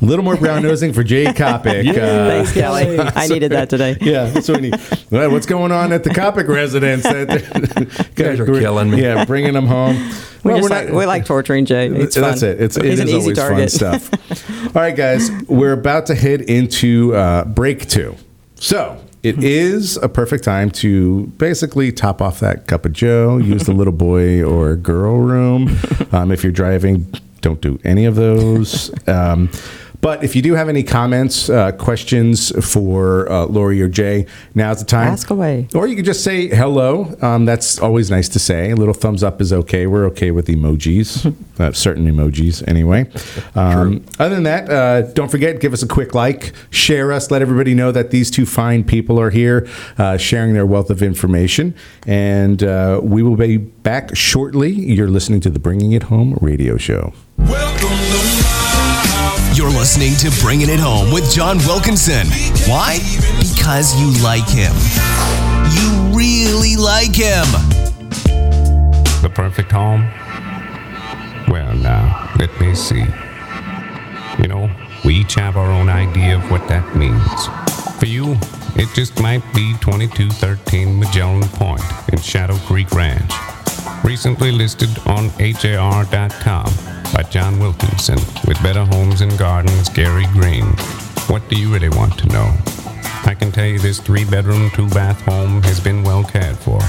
[0.02, 1.86] A little more brown nosing for Jay Coppock.
[1.88, 2.98] Uh, Thanks, Kelly.
[3.14, 3.96] I needed that today.
[4.00, 4.80] yeah, that's what we need.
[5.10, 7.02] Well, what's going on at the Coppock residence?
[8.14, 9.02] guys are killing me.
[9.02, 9.96] Yeah, bringing them home.
[10.42, 11.88] We, Well, just we're like, not- we like torturing Jay.
[11.88, 12.48] It's that's fun.
[12.50, 12.60] it.
[12.62, 13.70] It's, it He's is an easy always target.
[13.72, 14.74] fun stuff.
[14.74, 18.16] All right, guys, we're about to head into uh, break two.
[18.54, 23.64] So it is a perfect time to basically top off that cup of Joe, use
[23.64, 25.76] the little boy or girl room.
[26.12, 27.06] Um, if you're driving,
[27.40, 28.90] don't do any of those.
[29.06, 29.48] Um,
[30.00, 34.78] but if you do have any comments, uh, questions for uh, Lori or Jay, now's
[34.78, 35.08] the time.
[35.08, 35.68] Ask away.
[35.74, 37.14] Or you could just say hello.
[37.20, 38.70] Um, that's always nice to say.
[38.70, 39.86] A little thumbs up is okay.
[39.86, 43.10] We're okay with emojis, uh, certain emojis anyway.
[43.54, 47.42] Um, other than that, uh, don't forget, give us a quick like, share us, let
[47.42, 51.74] everybody know that these two fine people are here uh, sharing their wealth of information.
[52.06, 54.70] And uh, we will be back shortly.
[54.70, 57.12] You're listening to the Bringing It Home radio show.
[59.70, 62.26] You're listening to Bringing It Home with John Wilkinson.
[62.68, 62.98] Why?
[63.38, 64.74] Because you like him.
[65.70, 67.46] You really like him.
[69.22, 70.10] The perfect home?
[71.46, 73.04] Well, now, let me see.
[74.42, 74.68] You know,
[75.04, 77.46] we each have our own idea of what that means.
[78.00, 78.36] For you,
[78.74, 83.32] it just might be 2213 Magellan Point in Shadow Creek Ranch.
[84.02, 90.72] Recently listed on HAR.com by John Wilkinson with Better Homes and Gardens, Gary Greene.
[91.26, 92.54] What do you really want to know?
[93.24, 96.80] I can tell you this three bedroom, two bath home has been well cared for.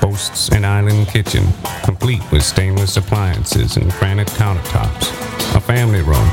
[0.00, 1.44] Boasts an island kitchen,
[1.84, 5.10] complete with stainless appliances and granite countertops,
[5.54, 6.28] a family room,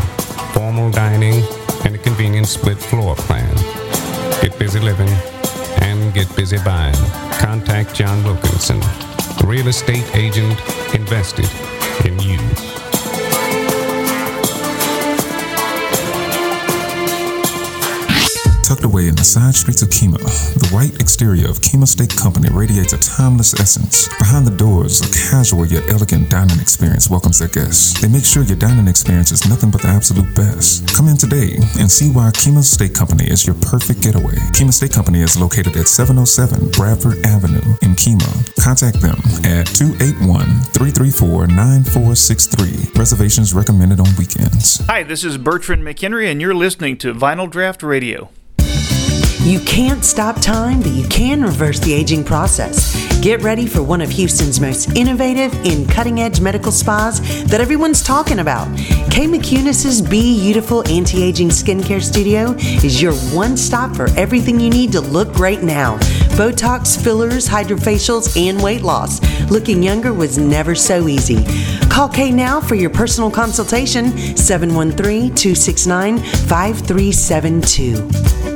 [0.53, 1.43] formal dining,
[1.85, 3.55] and a convenient split floor plan.
[4.41, 5.09] Get busy living
[5.81, 6.95] and get busy buying.
[7.39, 8.81] Contact John Wilkinson,
[9.45, 10.59] real estate agent
[10.93, 11.49] invested
[12.05, 12.39] in you.
[18.67, 20.19] Tucked away in the side streets of Kemah,
[20.59, 24.11] the white exterior of Kemah Steak Company radiates a timeless essence.
[24.19, 27.95] Behind the doors, a casual yet elegant dining experience welcomes their guests.
[28.01, 30.83] They make sure your dining experience is nothing but the absolute best.
[30.93, 34.35] Come in today and see why Kemah Steak Company is your perfect getaway.
[34.51, 38.51] Kemah Steak Company is located at 707 Bradford Avenue in Kemah.
[38.59, 39.15] Contact them
[39.47, 39.71] at
[40.75, 42.99] 281-334-9463.
[42.99, 44.83] Reservations recommended on weekends.
[44.91, 48.29] Hi, this is Bertrand McHenry, and you're listening to Vinyl Draught Radio.
[49.47, 52.93] You can't stop time, but you can reverse the aging process.
[53.21, 58.03] Get ready for one of Houston's most innovative and cutting edge medical spas that everyone's
[58.03, 58.67] talking about.
[59.09, 59.25] K.
[59.25, 64.91] McCunis's Be Beautiful Anti Aging Skincare Studio is your one stop for everything you need
[64.91, 65.97] to look great now
[66.35, 69.21] Botox, fillers, hydrofacials, and weight loss.
[69.49, 71.45] Looking younger was never so easy.
[71.89, 78.46] Call K now for your personal consultation 713 269 5372.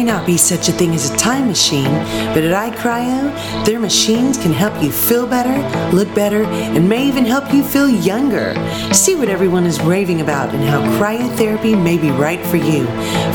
[0.00, 1.92] May not be such a thing as a time machine,
[2.32, 5.54] but at iCryo, their machines can help you feel better,
[5.94, 8.54] look better, and may even help you feel younger.
[8.94, 12.86] See what everyone is raving about and how cryotherapy may be right for you.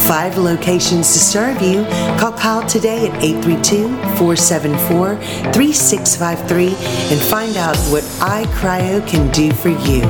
[0.08, 1.86] Five locations to serve you.
[2.18, 5.18] Call Kyle today at 832 474
[5.54, 6.70] 3653
[7.14, 8.02] and find out what
[8.42, 10.02] iCryo can do for you.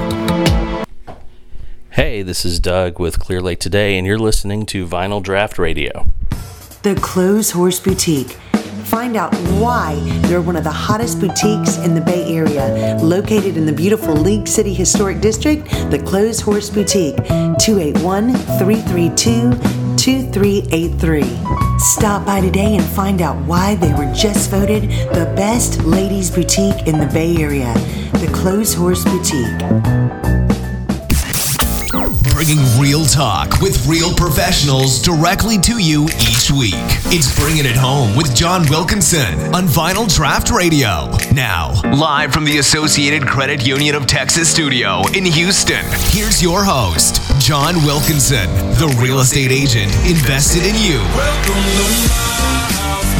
[1.89, 6.05] Hey, this is Doug with Clear Lake Today, and you're listening to Vinyl Draught Radio.
[6.85, 8.37] The Clothes Horse Boutique.
[8.83, 9.95] Find out why
[10.27, 12.95] they're one of the hottest boutiques in the Bay Area.
[13.01, 17.15] Located in the beautiful League City Historic District, the Clothes Horse Boutique,
[17.57, 19.49] 281 332
[19.97, 21.23] 2383.
[21.79, 26.85] Stop by today and find out why they were just voted the best ladies' boutique
[26.85, 27.73] in the Bay Area.
[28.11, 30.24] The Clothes Horse Boutique.
[32.35, 36.73] Bringing real talk with real professionals directly to you each week.
[37.05, 41.09] It's Bringing It Home with John Wilkinson on Vinyl Draught Radio.
[41.33, 47.21] Now, live from the Associated Credit Union of Texas studio in Houston, here's your host,
[47.39, 52.54] John Wilkinson, the real estate agent invested in you.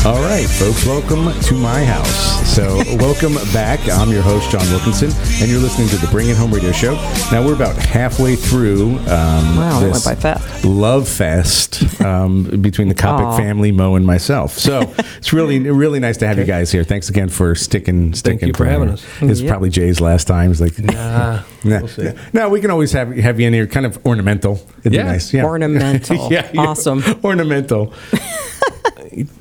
[0.06, 2.48] All right, folks, welcome to my house.
[2.56, 3.80] So, welcome back.
[3.90, 5.10] I'm your host, John Wilkinson,
[5.42, 6.94] and you're listening to the Bring It Home Radio Show.
[7.32, 10.64] Now, we're about halfway through um, Wow, this went by fast.
[10.64, 13.38] love fest um, between the Coppock Aw.
[13.38, 14.52] family, Mo, and myself.
[14.60, 16.84] So, it's really, really nice to have you guys here.
[16.84, 19.04] Thanks again for sticking, sticking you for having us.
[19.22, 19.50] It's Yeah.
[19.50, 20.52] probably Jay's last time.
[20.52, 22.12] He's like, Nah, Nah, we'll nah.
[22.32, 24.62] No, we can always have have you in here, kind of ornamental.
[24.82, 25.02] It'd Yeah.
[25.02, 25.34] be nice.
[25.34, 25.46] Yeah.
[25.46, 26.32] Ornamental.
[26.32, 26.48] yeah.
[26.56, 27.04] Awesome.
[27.24, 27.92] Ornamental.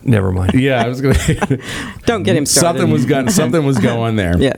[0.03, 0.55] Never mind.
[0.65, 1.15] Yeah, I was gonna.
[2.07, 2.79] Don't get him started.
[2.79, 3.31] something was going.
[3.31, 4.39] Something was going there.
[4.39, 4.55] Yeah.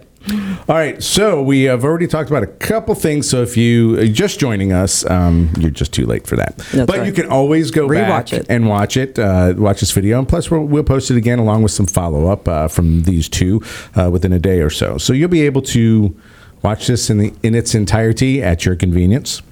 [0.68, 3.28] All right, so we have already talked about a couple things.
[3.28, 6.56] So if you are just joining us, um, you're just too late for that.
[6.58, 7.06] That's but right.
[7.06, 8.46] you can always go back Rewatch it.
[8.48, 11.62] and watch it, uh, watch this video, and plus we'll, we'll post it again along
[11.62, 13.62] with some follow up uh, from these two
[13.94, 14.98] uh, within a day or so.
[14.98, 16.16] So you'll be able to
[16.62, 19.42] watch this in the in its entirety at your convenience.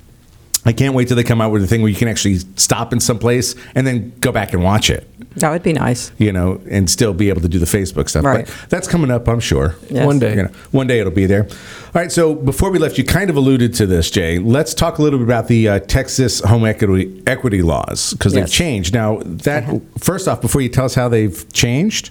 [0.67, 2.93] I can't wait till they come out with a thing where you can actually stop
[2.93, 5.07] in some place and then go back and watch it.
[5.37, 6.11] That would be nice.
[6.17, 8.25] You know, and still be able to do the Facebook stuff.
[8.25, 8.47] Right.
[8.47, 9.77] But that's coming up, I'm sure.
[9.91, 10.07] Yes.
[10.07, 10.37] One day.
[10.37, 11.45] You know, one day it'll be there.
[11.45, 11.51] All
[11.95, 12.11] right.
[12.11, 14.39] So before we left, you kind of alluded to this, Jay.
[14.39, 18.43] Let's talk a little bit about the uh, Texas home equity equity laws because they've
[18.45, 18.53] Yes.
[18.53, 18.95] changed.
[18.95, 22.11] Now, that first off, before you tell us how they've changed,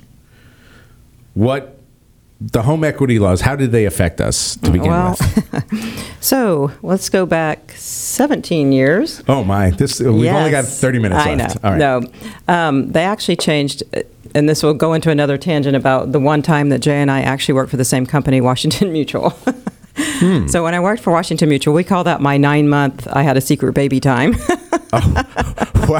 [1.34, 1.80] what
[2.52, 3.42] the home equity laws?
[3.42, 6.16] How did they affect us to begin Well, with?
[6.20, 9.24] so let's go back 17 years.
[9.28, 9.70] Oh my!
[9.72, 11.56] This we've only got 30 minutes I left.
[11.64, 11.70] know.
[11.70, 11.80] All right.
[12.48, 13.84] No, um, they actually changed,
[14.36, 17.22] and this will go into another tangent about the one time that Jay and I
[17.22, 19.34] actually worked for the same company, Washington Mutual.
[20.20, 20.48] Hmm.
[20.48, 23.08] So when I worked for Washington Mutual, we call that my nine month.
[23.12, 24.36] I had a secret baby time.
[25.88, 26.00] Wow.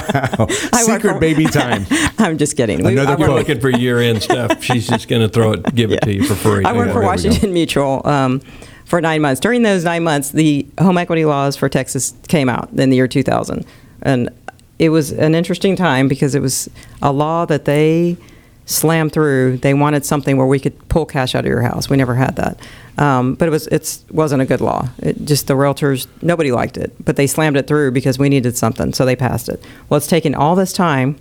[0.72, 1.86] I Secret for- baby time.
[2.18, 2.84] I'm just kidding.
[2.86, 3.40] We- Another I We're quote.
[3.40, 4.64] looking for year end stuff.
[4.64, 6.64] She's just going to throw it, give it to you for free.
[6.64, 7.06] I worked Yeah, for there we.
[7.08, 8.40] Washington Mutual um,
[8.86, 9.42] for nine months.
[9.42, 13.08] During those nine months, the home equity laws for Texas came out in the year
[13.10, 13.66] 2000.
[14.04, 14.30] And
[14.80, 16.70] it was an interesting time because it was
[17.02, 18.16] a law that they
[18.66, 19.58] slammed through.
[19.58, 21.90] They wanted something where we could pull cash out of your house.
[21.90, 22.60] We never had that.
[22.98, 24.90] Um, but it was it's wasn't a good law.
[25.00, 28.56] It just the realtors nobody liked it, but they slammed it through because we needed
[28.56, 29.64] something, so they passed it.
[29.90, 31.18] Well, it's taken all this time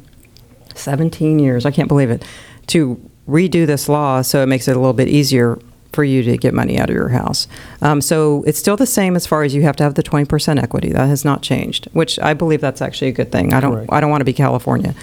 [0.74, 2.24] 17 years, I can't believe it,
[2.68, 5.58] to redo this law so it makes it a little bit easier
[5.92, 7.46] for you to get money out of your house.
[7.82, 10.62] Um, so it's still the same as far as you have to have the 20%
[10.62, 10.90] equity.
[10.90, 13.52] That has not changed, which I believe that's actually a good thing.
[13.52, 13.92] I don't, Correct.
[13.92, 14.94] I don't want to be California.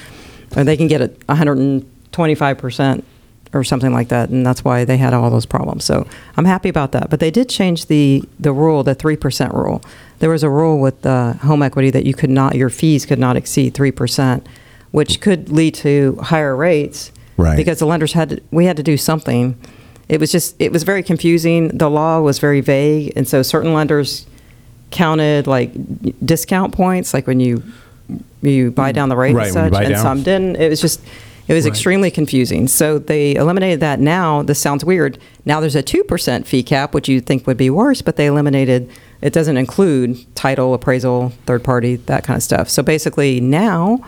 [0.57, 1.21] Or they can get it
[2.11, 3.03] 125%
[3.51, 5.83] or something like that, and that's why they had all those problems.
[5.83, 7.09] So I'm happy about that.
[7.09, 9.81] But they did change the, the rule, the 3% rule.
[10.19, 13.17] There was a rule with the home equity that you could not, your fees could
[13.17, 14.45] not exceed 3%,
[14.91, 17.11] which could lead to higher rates.
[17.37, 17.55] Right.
[17.55, 19.57] Because the lenders had to, we had to do something.
[20.09, 21.69] It was just, it was very confusing.
[21.69, 23.13] The law was very vague.
[23.15, 24.27] And so certain lenders
[24.91, 25.71] counted like
[26.23, 27.63] discount points, like when you,
[28.41, 30.03] you buy down the rate Right, and such, and down.
[30.03, 30.57] some didn't.
[30.57, 31.01] It was just,
[31.49, 31.71] It was Right.
[31.71, 32.67] extremely confusing.
[32.67, 33.99] So they eliminated that.
[33.99, 35.17] Now this sounds weird.
[35.45, 38.27] Now there's a two percent fee cap, which you'd think would be worse, but they
[38.27, 38.87] eliminated.
[39.21, 42.69] It doesn't include title, appraisal, third party, that kind of stuff.
[42.69, 43.99] So basically now.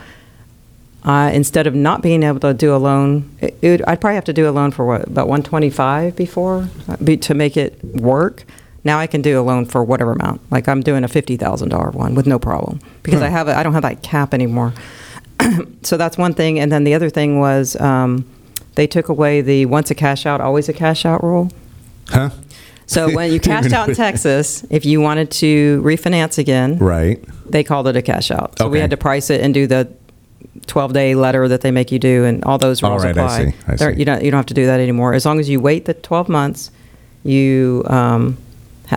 [1.04, 4.26] Uh, instead of not being able to do a loan, it, it I'd probably have
[4.26, 8.44] to do a loan for what about 125 before uh, be, to make it work.
[8.84, 10.42] Now I can do a loan for whatever amount.
[10.52, 13.58] Like I'm doing a fifty thousand dollar one with no problem because I have a,
[13.58, 14.74] I don't have that cap anymore.
[15.84, 18.26] so that's one thing, and then the other thing was um,
[18.76, 21.50] they took away the once a cash out, always a cash out rule.
[22.10, 22.30] Huh?
[22.88, 27.24] So when you cashed out in Texas, if you wanted to refinance again, Right.
[27.50, 28.58] they called it a cash out.
[28.58, 29.88] So we had to price it and do the
[30.68, 33.22] 12 day letter that they make you do, and all those All rules right, I
[33.24, 33.46] apply.
[33.52, 34.00] see, I see.
[34.00, 35.14] You don't you don't have to do that anymore.
[35.14, 36.72] As long as you wait the 12 months,
[37.24, 37.84] you.
[37.88, 38.38] Um,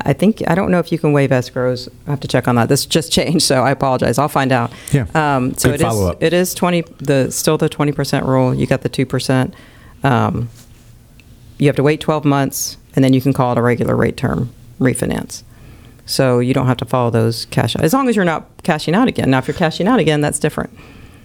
[0.05, 1.89] I think I don't know if you can waive escrows.
[2.07, 2.69] I have to check on that.
[2.69, 4.19] This just changed, so I apologize.
[4.19, 4.73] I'll find out.
[4.93, 5.07] Yeah.
[5.15, 6.23] Um, so Good it is follow-up.
[6.23, 8.55] it is 20 the still the 20 percent rule.
[8.55, 9.55] You got the two percent.
[10.03, 10.49] Um,
[11.59, 14.17] you have to wait 12 months, and then you can call it a regular rate
[14.17, 15.43] term refinance.
[16.07, 18.95] So you don't have to follow those cash out as long as you're not cashing
[18.95, 19.31] out again.
[19.31, 20.77] Now, if you're cashing out again, that's different.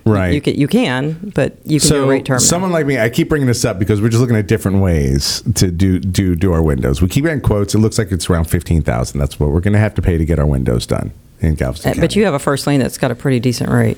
[0.09, 0.33] Right.
[0.33, 2.35] You can, you can, but you can do so a rate term.
[2.35, 2.39] now.
[2.39, 5.41] someone like me, I keep bringing this up because we're just looking at different ways
[5.55, 7.01] to do do do our windows.
[7.01, 7.75] We keep getting quotes.
[7.75, 9.19] It looks like it's around fifteen thousand.
[9.19, 11.97] That's what we're going to have to pay to get our windows done in Galveston.
[11.97, 13.97] Uh, But you have a first lien that's got a pretty decent rate.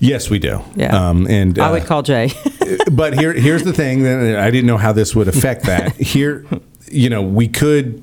[0.00, 0.60] yes, we do.
[0.74, 1.08] Yeah.
[1.08, 2.30] Um, and I uh, would call Jay.
[2.92, 4.02] but here here's the thing.
[4.04, 5.94] that I didn't know how this would affect that.
[5.96, 6.44] Here,
[6.90, 8.02] you know, we could.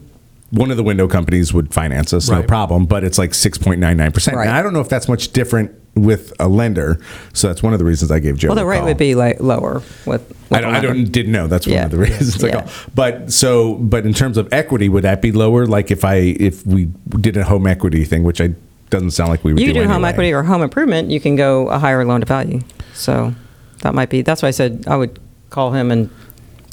[0.51, 2.85] One of the window companies would finance us, no problem.
[2.85, 4.37] But it's like six point nine nine percent.
[4.37, 4.47] Right.
[4.47, 6.99] I don't know if that's much different with a lender.
[7.33, 8.49] So that's one of the reasons I gave Joe.
[8.49, 8.87] well, the rate call.
[8.87, 9.75] would be like lower
[10.05, 10.27] with.
[10.29, 11.47] with I don't, I don't didn't know.
[11.47, 11.85] That's one Yeah.
[11.85, 12.43] of the reasons.
[12.43, 12.61] I Yeah.
[12.61, 12.69] call.
[12.93, 15.65] But so, but in terms of equity, would that be lower?
[15.65, 16.85] Like if I if we
[17.21, 18.51] did a home equity thing, which I
[18.89, 20.09] doesn't sound like we would You do do home anyway.
[20.09, 22.61] equity or home improvement, you can go a higher loan to value.
[22.93, 23.33] So
[23.81, 24.21] that might be.
[24.21, 25.19] That's why I said I would
[25.49, 26.09] call him and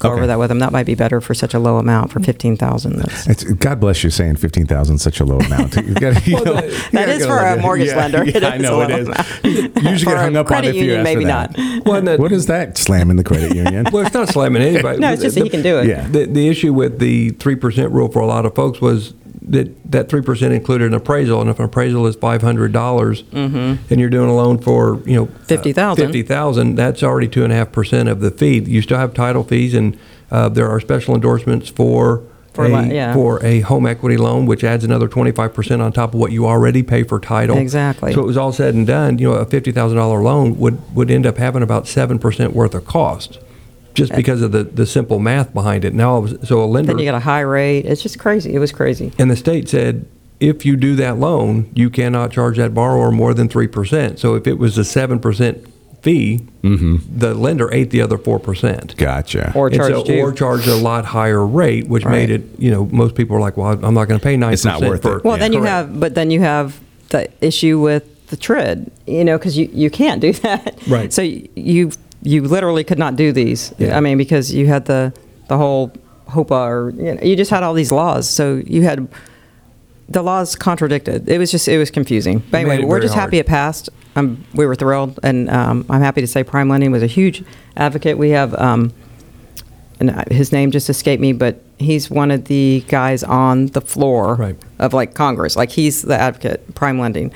[0.03, 0.17] go Okay.
[0.19, 0.59] over that with them.
[0.59, 2.97] That might be better for such a low amount for fifteen thousand.
[2.97, 5.77] That's It's, God bless you saying fifteen thousand such a low amount.
[5.77, 8.25] You gotta, you know, you That gotta is for a mortgage Yeah, lender.
[8.25, 9.09] Yeah, It I know a it low is.
[9.09, 9.29] amount.
[9.45, 9.51] You
[9.91, 11.57] usually For get a hung up on credit if you union, ask maybe for that.
[11.59, 11.87] not.
[11.87, 12.77] Well, and that- What is that?
[12.79, 13.87] Slamming the credit union?
[13.93, 14.99] Well, it's not slamming anybody.
[14.99, 15.87] No, it's just that he can do it.
[15.89, 16.07] Yeah.
[16.09, 19.15] The, the issue with the 3% rule for a lot of folks was
[19.49, 21.41] that that 3% included an appraisal.
[21.41, 23.25] And if an appraisal is $500
[23.91, 26.07] and you're doing a loan for, you know, uh, 50,000.
[26.07, 28.59] 50000 that's already 2.5% of the fee.
[28.61, 29.99] You still have title fees and
[30.31, 32.23] uh, there are special endorsements for
[32.55, 33.15] For a, li- yeah.
[33.15, 36.83] for a home equity loan, which adds another 25% on top of what you already
[36.83, 37.57] pay for title.
[37.59, 38.13] Exactly.
[38.13, 41.27] So it was all said and done, you know, a $50,000 loan would, would end
[41.27, 43.39] up having about 7% worth of cost
[43.95, 45.95] just uh, because of the, the simple math behind it.
[45.95, 47.85] Now, so a lender then you got a high rate.
[47.87, 48.55] It's just crazy.
[48.55, 49.13] It was crazy.
[49.19, 50.07] and the state said,
[50.41, 54.19] if you do that loan, you cannot charge that borrower more than 3%.
[54.19, 55.69] So if it was a 7%
[56.03, 56.97] fee, mm-hmm.
[57.17, 58.97] the lender ate the other 4%.
[58.97, 59.53] Gotcha.
[59.55, 60.21] Or And so- charged you.
[60.21, 62.13] or charged a lot higher rate, which Right.
[62.29, 64.53] made it, you know, most people are like, well, I'm not going to pay 9%
[64.53, 65.25] It's not worth for it.
[65.25, 65.89] Well, then you Correct.
[65.91, 66.81] have, but then you have
[67.11, 70.77] the issue with the TRID, you know, because you, you can't do that.
[70.89, 71.13] Right.
[71.13, 71.93] So you
[72.23, 73.73] you literally could not do these.
[73.79, 73.97] Yeah.
[73.97, 75.13] I mean, because you had the
[75.49, 75.93] the whole
[76.29, 78.29] HOEPA, or you, know, you just had all these laws.
[78.31, 79.09] So you had
[80.09, 81.29] the laws contradicted.
[81.29, 82.43] It was just it was confusing.
[82.51, 83.91] But anyway, we're just happy it passed.
[84.15, 87.45] Um, we were thrilled, and um, I'm happy to say Prime Lending was a huge
[87.77, 88.19] advocate.
[88.19, 88.55] We have.
[88.55, 88.93] Um,
[90.01, 94.35] and his name just escaped me, but he's one of the guys on the floor
[94.35, 94.57] Right.
[94.81, 95.55] of like Congress.
[95.55, 97.33] Like he's the advocate, prime lending.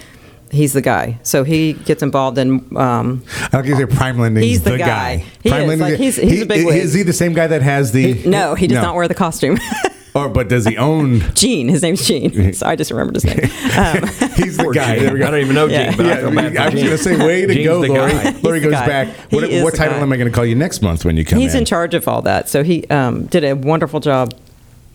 [0.51, 1.19] He's the guy.
[1.23, 2.77] So he gets involved in.
[2.77, 4.43] Um, I like you say prime lending.
[4.43, 4.87] He's the the guy.
[4.87, 5.17] guy.
[5.43, 5.89] He prime is, lending.
[5.91, 6.77] like, he's- he's he, a big wig.
[6.83, 8.15] Is he the same guy that has the?
[8.27, 9.59] no, he does not wear the costume.
[10.17, 11.21] Or but does he own?
[11.35, 11.69] Gene.
[11.69, 12.53] His name's Gene.
[12.55, 13.39] So I just remembered his name.
[13.77, 14.03] Um,
[14.35, 14.95] He's the guy.
[14.95, 15.05] Gene.
[15.05, 15.27] There we go.
[15.27, 15.91] I don't even know Yeah.
[15.91, 17.83] Gene, but I Yeah, bad for I was going to say, way to Gene's go,
[17.83, 18.13] the Lori.
[18.13, 18.31] guy.
[18.33, 18.87] He's Lori the goes guy.
[18.87, 19.09] back.
[19.29, 20.01] He What, is what title guy.
[20.01, 21.59] am I going to call you next month when you come he's in?
[21.59, 22.49] in charge of all that.
[22.49, 24.33] So he um, did a wonderful job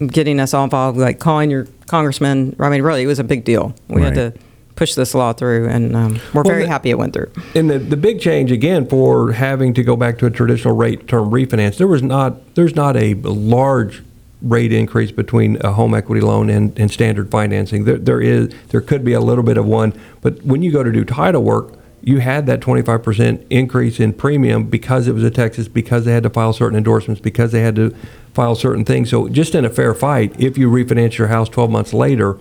[0.07, 2.55] getting us all involved, like calling your congressman.
[2.59, 3.75] I mean, really, it was a big deal.
[3.89, 4.33] We had to
[4.81, 7.31] push this law through, and um, we're Well, very the- happy it went through.
[7.53, 11.07] And the, the big change again for having to go back to a traditional rate
[11.07, 14.01] term refinance, there was not there's not a large
[14.41, 17.83] rate increase between a home equity loan and, and standard financing.
[17.85, 20.81] There, there is there could be a little bit of one, but when you go
[20.81, 25.29] to do title work, you had that 25% increase in premium because it was a
[25.29, 27.91] Texas, because they had to file certain endorsements, because they had to
[28.33, 29.11] file certain things.
[29.11, 32.39] So just in a fair fight, if you refinance your house 12 months later,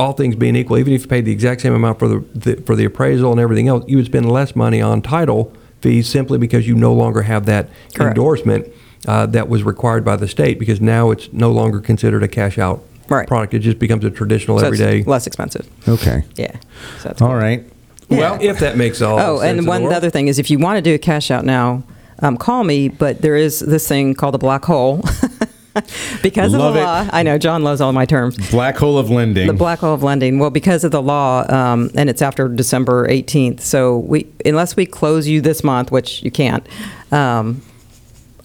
[0.00, 2.56] all things being equal, even if you paid the exact same amount for the, the
[2.62, 6.38] for the appraisal and everything else, you would spend less money on title fees simply
[6.38, 8.16] because you no longer have that Correct.
[8.16, 8.68] endorsement
[9.06, 10.58] uh, that was required by the state.
[10.58, 13.26] Because now it's no longer considered a cash out Right.
[13.28, 15.02] product; it just becomes a traditional So it's everyday.
[15.08, 15.68] less expensive.
[15.88, 16.24] okay.
[16.36, 16.52] Yeah.
[16.98, 17.36] So that's All cool.
[17.36, 17.64] right.
[18.08, 18.18] Yeah.
[18.18, 19.18] Well, if that makes all.
[19.20, 19.94] Oh, sense and one world.
[19.94, 21.82] other thing is if you want to do a cash out now,
[22.20, 22.88] um, call me.
[22.88, 25.02] But there is this thing called a black hole.
[26.22, 26.84] because Love of the it.
[26.84, 28.36] law, I know John loves all my terms.
[28.50, 29.46] Black hole of lending.
[29.46, 30.38] The black hole of lending.
[30.38, 33.60] Well, because of the law, um, and it's after December 18th.
[33.60, 36.66] So we, unless we close you this month, which you can't,
[37.12, 37.62] um,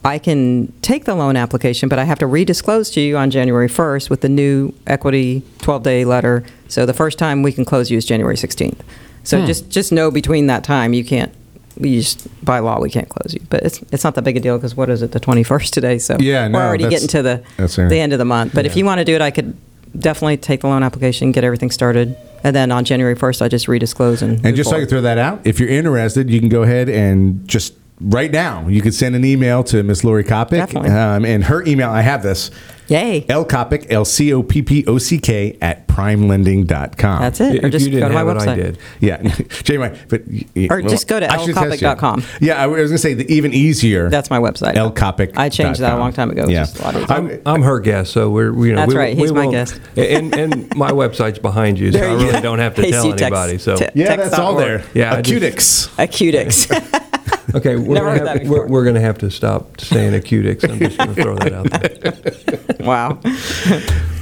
[0.03, 3.67] I can take the loan application, but I have to redisclose to you on January
[3.67, 6.43] 1st with the new equity 12-day letter.
[6.67, 8.81] So the first time we can close you is January 16th.
[9.23, 9.47] So Hmm.
[9.47, 11.33] just just know between that time you can't.
[11.77, 14.39] We just by law we can't close you, but it's it's not that big a
[14.39, 15.97] deal because what is it the 21st today?
[15.99, 18.53] So Yeah, no, we're already getting to the the end of the month.
[18.53, 19.55] But if you want to do it, I could
[19.97, 23.67] definitely take the loan application, get everything started, and then on January 1st, I just
[23.67, 24.45] redisclose and.
[24.45, 26.89] And just so I can throw that out, if you're interested, you can go ahead
[26.89, 30.49] and just right now, you could send an email to Miss Lori Coppock.
[30.51, 30.89] Definitely.
[30.91, 32.51] Um, and her email, I have this.
[32.87, 33.25] Yay.
[33.29, 37.19] L Coppock, L C O P P O C K at primelending.com.
[37.21, 37.63] That's it.
[37.63, 38.55] Or If just you didn't go to my have it, I website.
[38.55, 38.77] did.
[38.99, 39.35] Yeah.
[39.75, 40.21] Anyway, but.
[40.71, 42.23] Or just go to I should test lcoppock.com.
[42.41, 44.09] Yeah, I was going to say the even easier.
[44.09, 44.75] That's my website.
[44.75, 45.35] L Coppock.
[45.35, 46.45] I changed that a long time ago.
[46.47, 46.59] Yeah.
[46.65, 47.11] just a lot easier.
[47.11, 49.79] I'm- I'm her guest, so we're you know That's we, right, he's my guest.
[49.97, 52.41] and and my website's behind you, so There I really go.
[52.41, 53.57] don't have to Hey, tell so text- anybody.
[53.57, 54.83] So te- yeah, that's all there.
[54.93, 56.67] Yeah, I just- Acutix.
[56.67, 57.01] Acutix.
[57.55, 58.67] okay, we're Never gonna, heard have, that we're, before.
[58.67, 60.63] we're gonna have to stop saying acutics.
[60.63, 62.77] I'm just gonna throw that out there.
[62.85, 63.19] wow.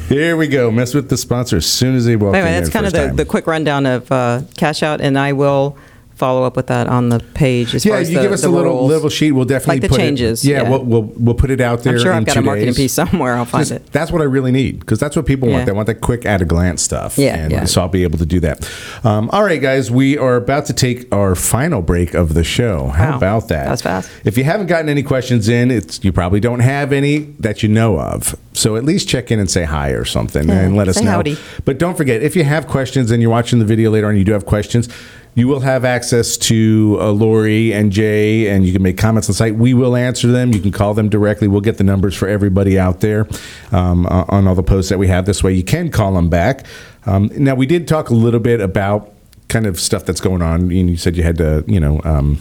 [0.09, 0.69] Here we go.
[0.71, 2.61] Mess with the sponsor as soon as they walk Anyway, in.
[2.61, 3.15] that's kind of first the, time.
[3.15, 5.77] the quick rundown of uh, cash out, and I will
[6.15, 8.41] follow up with that on the page as yeah, far as you the, give us
[8.43, 8.89] the a little rules.
[8.89, 9.31] little sheet.
[9.31, 10.69] We'll definitely Like the put it- changes, yeah, yeah.
[10.69, 11.93] We'll, we'll we'll put it out there.
[11.95, 12.77] I'm sure in I've got a marketing days.
[12.77, 13.35] piece somewhere.
[13.35, 13.91] I'll find Just- it.
[13.91, 15.65] That's what I really need because that's what people want.
[15.65, 17.17] They want that quick at a glance stuff.
[17.17, 17.65] Yeah, and yeah.
[17.65, 18.69] So I'll be able to do that.
[19.03, 22.87] Um, all right, guys, we are about to take our final break of the show.
[22.87, 23.17] How Wow.
[23.17, 23.65] about that?
[23.67, 24.09] That's fast.
[24.23, 27.69] If you haven't gotten any questions in, it's you probably don't have any that you
[27.69, 28.35] know of.
[28.53, 31.09] So at least check in and say hi or something Yeah, and let us know.
[31.11, 31.37] howdy.
[31.65, 34.23] But don't forget, if you have questions and you're watching the video later on, you
[34.23, 34.87] do have questions.
[35.35, 39.33] You will have access to uh, Lori and Jay, and you can make comments on
[39.33, 39.55] the site.
[39.55, 40.53] We will answer them.
[40.53, 41.47] You can call them directly.
[41.47, 43.27] We'll get the numbers for everybody out there
[43.71, 45.25] um, uh, on all the posts that we have.
[45.25, 46.65] This way, you can call them back.
[47.05, 49.11] Um, now, we did talk a little bit about
[49.47, 50.69] kind of stuff that's going on.
[50.69, 52.39] You you said you had to, you know, um,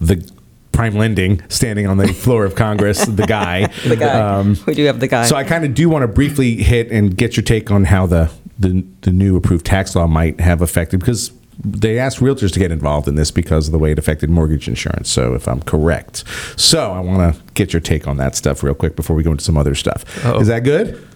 [0.00, 0.30] the
[0.72, 3.68] prime lending standing on the floor of Congress, the guy.
[3.84, 4.18] The guy.
[4.18, 5.24] Um, we do have the guy.
[5.24, 8.06] so I kind of do want to briefly hit and get your take on how
[8.06, 11.32] the, the the new approved tax law might have affected because
[11.62, 14.68] they asked realtors to get involved in this because of the way it affected mortgage
[14.68, 15.10] insurance.
[15.10, 16.24] So if I'm correct,
[16.56, 19.30] so I want to get your take on that stuff real quick before we go
[19.30, 20.04] into some other stuff.
[20.24, 20.40] Uh-oh.
[20.40, 21.06] Is that good?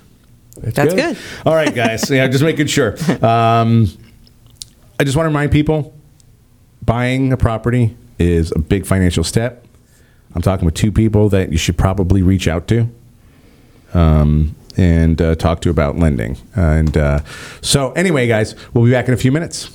[0.63, 1.17] It's That's good.
[1.47, 2.11] All right, guys.
[2.11, 2.97] Yeah, just making sure.
[3.25, 3.89] Um,
[4.99, 5.95] I just want to remind people
[6.85, 9.65] buying a property is a big financial step.
[10.35, 12.89] I'm talking with two people that you should probably reach out to
[13.95, 16.37] um, and uh, talk to about lending.
[16.55, 17.21] And uh,
[17.61, 19.71] so, anyway, guys, we'll be back in a few minutes.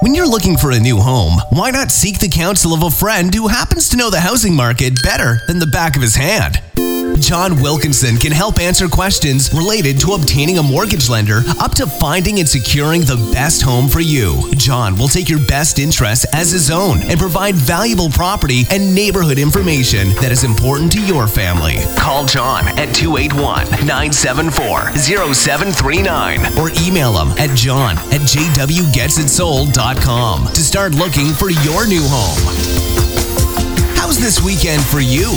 [0.00, 3.34] When you're looking for a new home, why not seek the counsel of a friend
[3.34, 6.62] who happens to know the housing market better than the back of his hand?
[7.20, 12.38] John Wilkinson can help answer questions related to obtaining a mortgage lender up to finding
[12.38, 14.50] and securing the best home for you.
[14.54, 19.38] John will take your best interests as his own and provide valuable property and neighborhood
[19.38, 21.76] information that is important to your family.
[21.96, 30.94] Call John at 281 974 0739 or email him at john at jwgetsitsold.com to start
[30.94, 32.38] looking for your new home.
[33.96, 35.28] How's this weekend for you?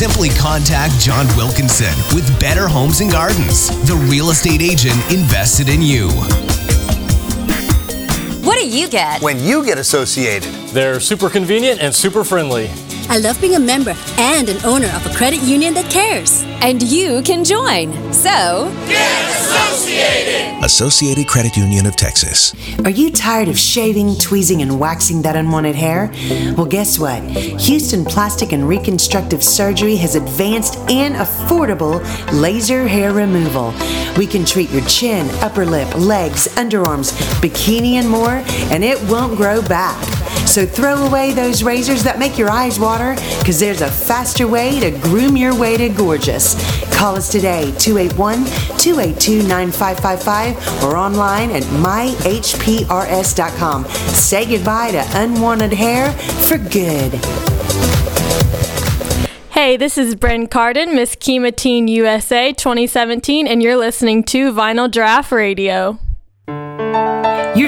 [0.00, 5.82] Simply contact John Wilkinson with Better Homes and Gardens, the real estate agent invested in
[5.82, 6.08] you.
[8.42, 9.20] What do you get?
[9.20, 10.54] When you get associated.
[10.70, 12.70] They're super convenient and super friendly.
[13.10, 16.46] I love being a member and an owner of a credit union that cares.
[16.62, 18.12] And you can join.
[18.12, 18.70] So,
[20.62, 22.54] Associated Credit Union of Texas.
[22.84, 26.12] Are you tired of shaving, tweezing, and waxing that unwanted hair?
[26.56, 27.22] Well, guess what?
[27.22, 32.02] Houston Plastic and Reconstructive Surgery has advanced and affordable
[32.38, 33.72] laser hair removal.
[34.18, 39.36] We can treat your chin, upper lip, legs, underarms, bikini, and more, and it won't
[39.36, 39.98] grow back.
[40.46, 44.80] So throw away those razors that make your eyes water, because there's a faster way
[44.80, 46.49] to groom your way to gorgeous.
[46.92, 48.44] Call us today, 281
[48.78, 52.24] 282 9555, or online at myhprs.com.
[53.84, 57.14] Say goodbye to unwanted hair for good.
[59.50, 64.90] Hey, this is Bren Carden, Miss Kemah Teen USA 2017, and you're listening to Vinyl
[64.90, 65.98] Draught Radio.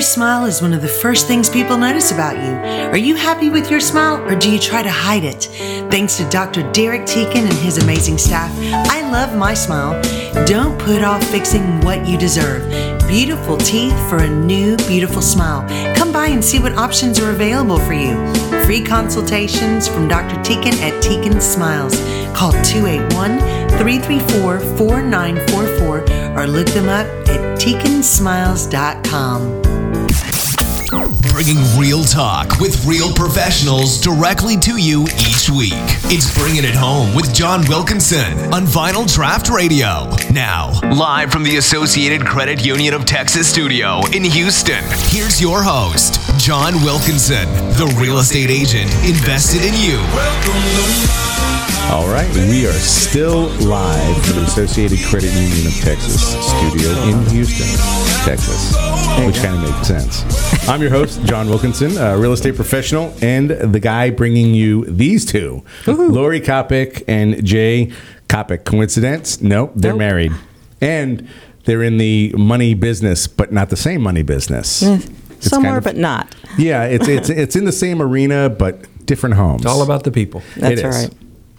[0.03, 2.53] Your smile is one of the first things people notice about you.
[2.91, 5.45] Are you happy with your smile or do you try to hide it?
[5.93, 6.69] Thanks to Dr.
[6.73, 8.51] Derek Teakin and his amazing staff,
[8.91, 9.93] I love my smile.
[10.45, 12.69] Don't put off fixing what you deserve
[13.07, 15.65] beautiful teeth for a new, beautiful smile.
[15.95, 18.17] Come by and see what options are available for you.
[18.65, 20.35] Free consultations from Dr.
[20.43, 21.95] Teakin at Teakin Smiles.
[22.35, 23.39] Call 281
[23.79, 29.82] 334 4944 or look them up at teakinsmiles.com.
[31.33, 35.73] Bringing real talk with real professionals directly to you each week.
[36.13, 40.15] It's Bringing It Home with John Wilkinson on Vinyl Draught Radio.
[40.31, 46.21] Now, live from the Associated Credit Union of Texas studio in Houston, here's your host,
[46.39, 51.22] John Wilkinson, the real estate agent invested in you.
[51.93, 57.23] All right, we are still live from the Associated Credit Union of Texas studio in
[57.31, 57.67] Houston,
[58.25, 58.75] Texas,
[59.27, 60.69] which kind of makes sense.
[60.69, 65.27] I'm your host, John Wilkinson, a real estate professional, and the guy bringing you these
[65.27, 67.93] two, Lori Coppock and Jay
[68.27, 68.65] Coppock.
[68.65, 69.43] Coincidence?
[69.43, 69.99] Nope, they're Nope.
[69.99, 70.33] married.
[70.81, 71.29] And
[71.65, 74.83] they're in the money business, but not the same money business.
[74.83, 74.99] Eh,
[75.41, 76.35] Somewhere, kind of- but not.
[76.57, 79.63] Yeah, it's, it's, it's in the same arena, but different homes.
[79.63, 80.43] It's all about the people.
[80.57, 80.97] That's It is.
[80.97, 81.13] right.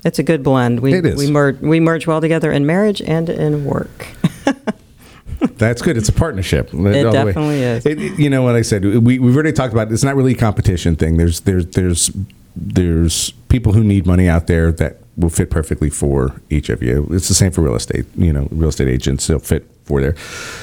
[0.06, 0.82] It's a good blend.
[0.82, 1.16] We It is.
[1.18, 4.08] we merge we merge well together in marriage and in work.
[5.58, 5.97] That's good.
[5.97, 6.74] It's a partnership.
[6.74, 7.86] It definitely is.
[8.20, 8.84] you know what I said.
[8.84, 9.89] We we've already talked about.
[9.89, 9.93] It.
[9.93, 11.18] It's not really a competition thing.
[11.18, 12.12] There's there's there's
[12.56, 17.08] there's people who need money out there that will fit perfectly for each of you.
[17.12, 18.06] It's the same for real estate.
[18.16, 20.16] You know, real estate agents will fit for there.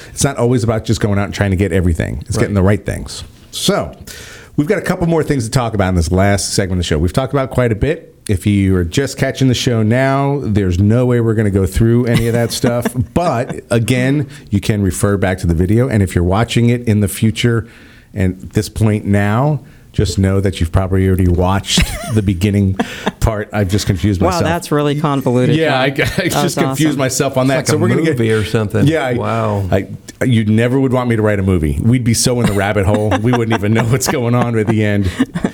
[0.08, 2.18] It's not always about just going out and trying to get everything.
[2.26, 3.24] It's getting the right things.
[3.50, 3.96] So.
[4.56, 6.82] We've got a couple more things to talk about in this last segment of the
[6.82, 6.98] show.
[6.98, 8.09] We've talked about quite a bit.
[8.28, 11.66] If you are just catching the show now, there's no way we're going to go
[11.66, 12.86] through any of that stuff.
[13.14, 15.88] But again, you can refer back to the video.
[15.88, 17.68] And if you're watching it in the future
[18.14, 21.80] and this point now, just know that you've probably already watched
[22.14, 22.74] the beginning
[23.20, 23.48] part.
[23.52, 24.42] I've just confused myself.
[24.42, 25.56] wow, that's really convoluted.
[25.56, 26.98] Yeah, I, I just confused awesome.
[26.98, 27.68] myself on that.
[27.68, 28.86] like a movie or something.
[28.86, 29.68] Yeah, I, Wow.
[29.70, 29.88] I,
[30.24, 31.78] you never would want me to write a movie.
[31.80, 34.66] We'd be so in the rabbit hole, we wouldn't even know what's going on at
[34.66, 35.06] the end.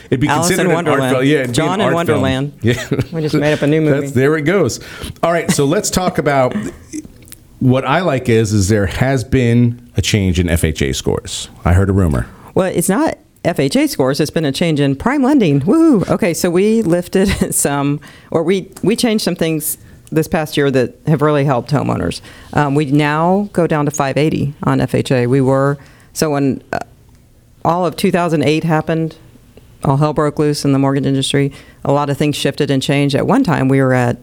[0.06, 1.14] It'd be Alice in considered an art Wonderland.
[1.14, 1.24] film.
[1.24, 2.22] Yeah, it'd John in art film.
[2.22, 2.58] Wonderland.
[2.62, 4.00] Yeah, We just made up a new movie.
[4.00, 4.80] That's, there it goes.
[5.22, 6.54] All right, so let's talk about
[7.60, 11.48] what I like is is there has been a change in FHA scores.
[11.64, 12.26] I heard a rumor.
[12.54, 14.18] Well, it's not FHA scores.
[14.20, 15.60] It's been a change in prime lending.
[15.60, 16.02] Woo!
[16.08, 19.78] Okay, so we lifted some, or we we changed some things
[20.10, 22.20] this past year that have really helped homeowners.
[22.52, 25.28] Um, we now go down to 580 on FHA.
[25.28, 25.78] We were
[26.12, 26.80] so when uh,
[27.64, 29.16] all of 2008 happened,
[29.84, 31.52] all hell broke loose in the mortgage industry.
[31.84, 33.14] A lot of things shifted and changed.
[33.14, 34.18] At one time, we were at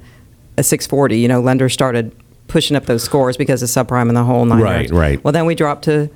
[0.58, 1.18] a 640.
[1.18, 2.14] You know, lenders started
[2.48, 4.92] pushing up those scores because of subprime and the whole nine Right, yards.
[4.92, 5.24] right.
[5.24, 6.10] Well, then we dropped to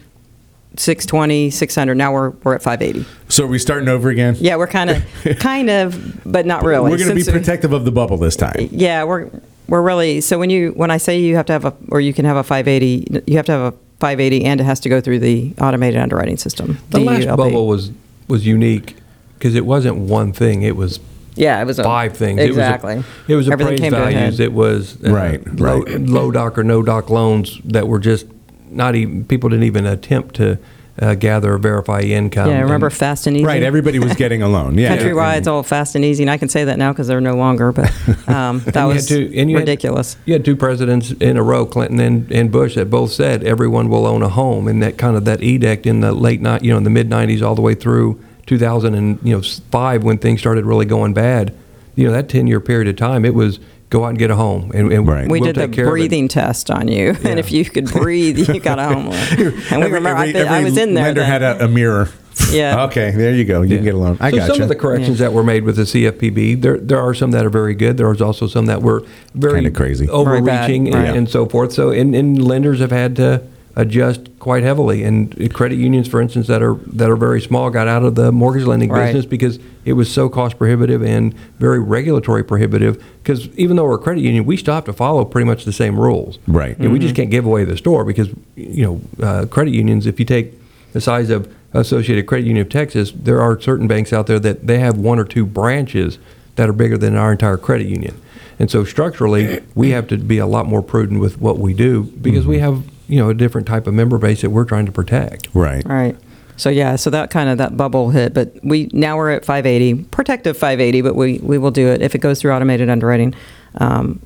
[0.80, 1.96] 620, 600.
[1.96, 3.06] Now we're we're at 580.
[3.30, 4.36] So are we starting over again?
[4.40, 5.04] Yeah, we're kind of,
[5.40, 6.90] kind of, but not really.
[6.92, 8.70] We're going to be protective of the bubble this time.
[8.72, 9.30] Yeah, we're
[9.68, 10.22] we're really.
[10.22, 12.38] So when you when I say you have to have a or you can have
[12.38, 15.54] a 580, you have to have a 580, and it has to go through the
[15.60, 16.78] automated underwriting system.
[16.92, 17.92] The last bubble was
[18.28, 18.96] was unique
[19.38, 20.62] because it wasn't one thing.
[20.64, 21.00] It was
[21.36, 22.40] Yeah, it was a- five things.
[22.40, 23.04] exactly.
[23.28, 24.40] It was, a, it was appraised came values.
[24.40, 26.00] It was uh, Right, low, right.
[26.02, 28.26] low doc or no doc loans that were just
[28.70, 30.58] not even people didn't even attempt to
[31.00, 32.50] uh, gather or verify income.
[32.50, 33.46] Yeah, I remember And- fast and easy.
[33.46, 34.78] Right, everybody was getting a loan.
[34.80, 37.36] Yeah, Countrywide's all fast and easy, and I can say that now because they're no
[37.36, 37.72] longer.
[37.72, 37.92] But
[38.28, 40.18] um, that And you was had two- and you had- ridiculous.
[40.26, 43.90] you had two presidents in a row, Clinton and, and Bush, that both said everyone
[43.90, 46.72] will own a home, and that kind of that edict in the late night, you
[46.72, 49.42] know, in the mid '90s, all the way through 2000 and you know
[49.72, 51.54] five, when things started really going bad.
[51.96, 53.60] You know, that 10 year period of time, it was
[53.90, 55.30] go out and get a home, and, and Right.
[55.30, 55.92] We we'll did the take care of it.
[55.92, 59.14] breathing test on you, and if you could breathe, you got a home loan.
[59.16, 61.06] And we Every- remember, I, every- been- I was in there.
[61.06, 61.30] Lender then.
[61.30, 62.10] had a, a mirror.
[62.52, 62.84] Yeah.
[62.88, 63.62] Okay, there you go.
[63.64, 64.18] You can get a loan.
[64.20, 67.00] I so got some of the corrections that were made with the CFPB, there there
[67.02, 67.98] are some that are very good.
[67.98, 70.08] There There is also some that were very Kinda crazy.
[70.08, 71.06] Overreaching, right.
[71.08, 71.74] and, and so forth.
[71.74, 73.42] So and, and lenders have had to
[73.78, 75.04] adjust quite heavily.
[75.04, 78.32] And credit unions, for instance, that are that are very small, got out of the
[78.32, 79.06] mortgage lending Right.
[79.06, 83.02] business because it was so cost prohibitive and very regulatory prohibitive.
[83.24, 85.72] Because even though we're a credit union, we still have to follow pretty much the
[85.72, 86.40] same rules.
[86.48, 86.78] Right.
[86.80, 90.08] And we just can't give away the store because you know uh, credit unions.
[90.08, 90.54] If you take
[90.94, 94.66] the size of Associated Credit Union of Texas, there are certain banks out there that
[94.66, 96.18] they have one or two branches
[96.56, 98.20] that are bigger than our entire credit union.
[98.58, 102.04] And so structurally, we have to be a lot more prudent with what we do
[102.04, 104.92] because we have you know a different type of member base that we're trying to
[104.92, 105.48] protect.
[105.54, 105.86] Right.
[105.86, 106.18] Right.
[106.58, 110.06] So yeah, so that kind of that bubble hit, but we now we're at 580,
[110.06, 113.36] protective 580, but we we will do it if it goes through automated underwriting.
[113.76, 114.20] Um,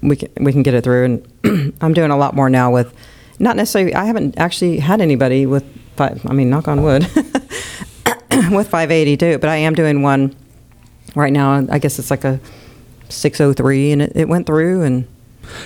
[0.00, 1.04] we can we can get it through,
[1.44, 2.94] and I'm doing a lot more now with,
[3.38, 3.94] not necessarily.
[3.94, 5.64] I haven't actually had anybody with
[5.96, 6.24] five.
[6.26, 7.02] I mean, knock on wood,
[8.50, 10.34] with 580 do it, but I am doing one
[11.14, 11.66] right now.
[11.70, 12.40] I guess it's like a
[13.10, 15.06] 603, and it, it went through, and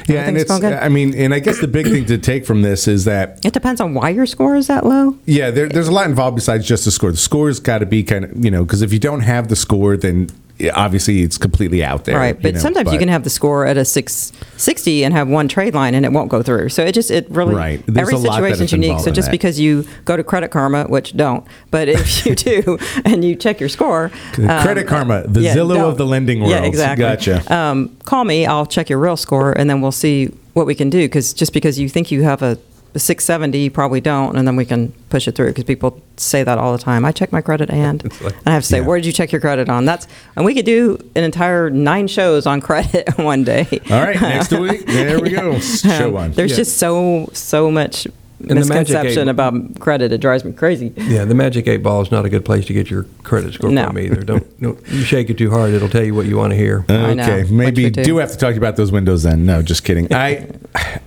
[0.08, 2.88] Yeah, and it's, I mean, and I guess the big thing to take from this
[2.88, 5.16] is that It depends on why your score is that low.
[5.26, 7.10] yeah, there, there's a lot involved besides just the score.
[7.10, 9.56] The score's got to be kind of you know because if you don't have the
[9.56, 10.28] score, then
[10.74, 12.16] obviously it's completely out there.
[12.16, 12.40] right.
[12.40, 15.74] But know, sometimes you can have the score at a 660 and have one trade
[15.74, 16.68] line and it won't go through.
[16.70, 17.82] So it just, it really, Right.
[17.86, 19.00] There's every is unique.
[19.00, 19.32] So just that.
[19.32, 23.60] because you go to Credit Karma, which don't, but if you do and you check
[23.60, 25.90] your score, um, Credit Karma, the Zillow don't.
[25.90, 26.50] of the lending world.
[26.52, 27.04] Yeah, exactly.
[27.04, 27.54] Gotcha.
[27.54, 28.46] Um, call me.
[28.46, 31.04] I'll check your real score, and then we'll see what we can do.
[31.06, 32.58] Because just because you think you have a,
[32.98, 35.48] a 670, you probably don't, and then we can push it through.
[35.48, 37.04] Because people say that all the time.
[37.04, 38.12] I check my credit, and, and
[38.46, 39.84] I have to say, where did you check your credit on?
[39.84, 43.66] That's and we could do an entire nine shows on credit one day.
[43.90, 45.58] All right, next week there we go.
[45.60, 46.32] Show one.
[46.32, 46.56] There's Yeah.
[46.58, 50.12] just so so much the misconception eight- about credit.
[50.12, 50.92] It drives me crazy.
[50.96, 53.70] Yeah, the Magic Eight Ball is not a good place to get your credit score
[53.70, 53.86] No.
[53.86, 54.22] from either.
[54.22, 56.84] Don't, don't you shake it too hard; it'll tell you what you want to hear.
[56.88, 59.44] Okay, maybe do have to talk about those windows then.
[59.46, 60.12] No, just kidding.
[60.12, 60.48] I,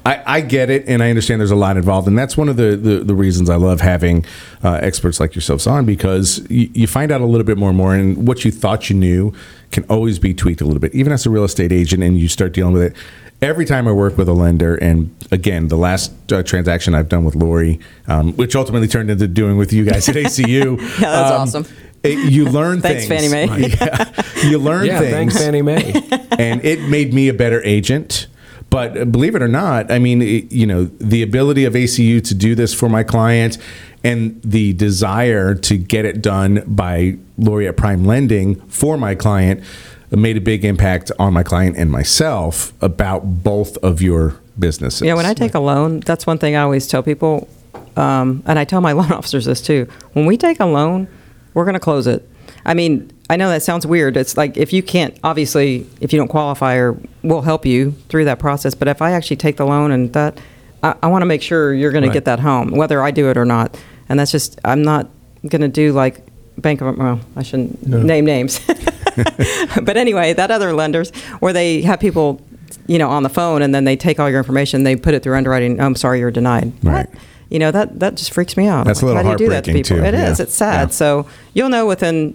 [0.06, 2.58] I, I get it, and I understand there's a lot involved, and that's one of
[2.58, 4.26] the the, the reasons I love having
[4.64, 7.78] uh, experts like yourselves on because you, you find out a little bit more and
[7.78, 9.34] more, and what you thought you knew
[9.72, 12.28] can always be tweaked a little bit, even as a real estate agent, and you
[12.28, 12.96] start dealing with it.
[13.42, 17.24] Every time I work with a lender, and again, the last uh, transaction I've done
[17.26, 20.80] with Lori, um, which ultimately turned into doing with you guys at ACU.
[20.80, 21.66] Yeah, that's um, awesome.
[22.04, 23.32] it- you learn Thanks, things.
[23.32, 23.68] Fannie Mae.
[23.80, 24.48] Yeah.
[24.48, 25.12] You learn Yeah, things.
[25.12, 25.92] thanks, Fannie Mae.
[26.38, 28.28] and it made me a better agent.
[28.70, 32.24] But uh, believe it or not, I mean, it, you know, the ability of ACU
[32.28, 33.58] to do this for my client
[34.04, 39.64] and the desire to get it done by Laureate Prime Lending for my client
[40.12, 45.02] made a big impact on my client and myself about both of your businesses.
[45.02, 47.48] Yeah, when I take a loan, that's one thing I always tell people,
[47.96, 49.88] um, and I tell my loan officers this too.
[50.14, 51.08] When we take a loan,
[51.54, 52.28] we're going to close it.
[52.66, 54.18] I mean, I know that sounds weird.
[54.18, 58.26] It's like if you can't, obviously, if you don't qualify, or we'll help you through
[58.26, 58.76] that process.
[58.76, 60.38] But if I actually take the loan and that,
[60.84, 62.10] I, I want to make sure you're going Right.
[62.10, 63.78] to get that home, whether I do it or not.
[64.10, 65.10] And that's just, I'm not
[65.48, 66.22] going to do like
[66.58, 68.60] Bank of, well, I shouldn't name names.
[69.84, 72.42] but anyway, that other lenders where they have people,
[72.88, 75.24] you know, on the phone and then they take all your information, they put it
[75.24, 75.80] through underwriting.
[75.80, 76.74] I'm sorry, you're denied.
[76.84, 77.10] Right.
[77.10, 77.20] What?
[77.50, 78.86] You know that that just freaks me out.
[78.86, 79.98] That's a little How do you do that to people?
[79.98, 80.04] too.
[80.04, 80.40] It is.
[80.40, 80.44] Yeah.
[80.44, 80.88] It's sad.
[80.90, 80.94] Yeah.
[80.94, 82.34] So you'll know within,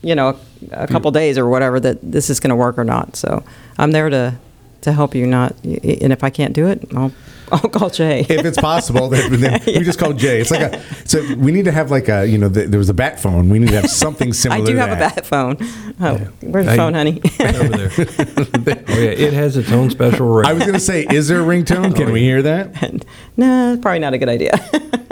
[0.00, 0.38] you know,
[0.70, 3.16] a couple days or whatever that this is going to work or not.
[3.16, 3.42] So
[3.78, 4.38] I'm there to
[4.82, 5.26] to help you.
[5.26, 7.12] Not and if I can't do it, I'll
[7.52, 8.20] I'll call Jay.
[8.20, 10.40] if it's possible, then, then we just call Jay.
[10.40, 12.88] It's like a so we need to have like a you know the, there was
[12.88, 13.48] a bat phone.
[13.48, 14.62] We need to have something similar.
[14.62, 15.56] I do to have a bat phone.
[16.00, 17.20] Oh, where's the I- phone, honey?
[17.40, 18.84] Over there.
[18.88, 20.46] oh yeah, it has its own special ring.
[20.46, 21.94] I was going to say, is there a ringtone?
[21.94, 23.04] Can oh, we hear that?
[23.36, 24.52] no, probably not a good idea.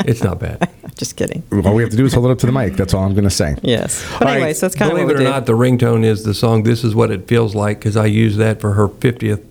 [0.00, 0.68] It's not bad.
[0.96, 1.42] Just kidding.
[1.52, 2.74] All we have to do is hold it up to the mic.
[2.74, 3.56] That's all I'm going to say.
[3.62, 4.02] Yes.
[4.12, 4.36] But All right.
[4.36, 5.32] anyway, so that's kind of Believe what it we or do.
[5.32, 8.38] not, the ringtone is the song "This Is What It Feels Like" because I used
[8.38, 9.42] that for her 50th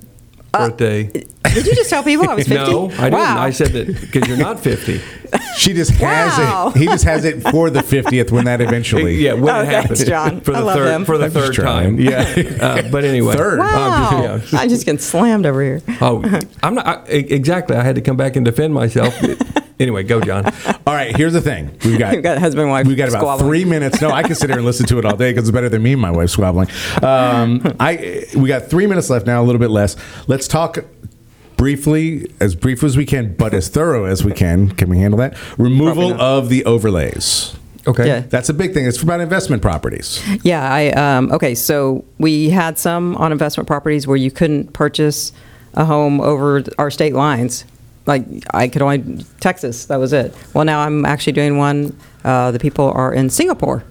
[0.56, 1.04] Uh, birthday.
[1.04, 2.64] Did you just tell people I was 50?
[2.72, 3.14] No, I didn't.
[3.14, 3.42] Wow.
[3.42, 5.02] I said that because you're not 50.
[5.58, 6.72] She just has Wow.
[6.76, 6.80] it.
[6.80, 9.16] He just has it for the 50th when that eventually.
[9.16, 10.42] yeah, when Oh, it happens thanks, John.
[10.42, 11.06] for I the love third him.
[11.06, 11.98] for the I'm just third trying.
[11.98, 12.00] time.
[12.00, 12.58] Yeah.
[12.62, 13.60] Uh, but anyway, Third.
[13.60, 14.10] Wow.
[14.12, 14.60] Um, yeah.
[14.60, 15.82] I'm just getting slammed over here.
[16.02, 16.24] Oh,
[16.64, 17.76] I'm not I, exactly.
[17.76, 19.16] I had to come back and defend myself.
[19.80, 20.46] anyway, go, John.
[20.88, 21.16] All right.
[21.16, 21.72] Here's the thing.
[21.84, 23.48] We've got We've got husband and wife We've got about squabbling.
[23.50, 24.02] three minutes.
[24.02, 25.82] No, I can sit here and listen to it all day because it's better than
[25.84, 26.68] me and my wife squabbling.
[27.02, 29.96] Um, I we got three minutes left now, a little bit less.
[30.28, 30.78] Let's talk
[31.58, 34.72] briefly, as brief as we can, but as thorough as we can.
[34.72, 35.38] Can we handle that?
[35.58, 37.56] Removal of the overlays.
[37.88, 38.08] Okay.
[38.08, 38.20] Yeah.
[38.22, 38.86] That's a big thing.
[38.86, 40.22] It's about investment properties.
[40.44, 41.54] Yeah, I um, okay.
[41.54, 45.32] So we had some on investment properties where you couldn't purchase
[45.76, 47.66] a home over our state lines.
[48.08, 49.86] Like I could only Texas.
[49.86, 50.36] That was it.
[50.54, 51.96] Well, now I'm actually doing one.
[52.24, 53.84] Uh, the people are in Singapore,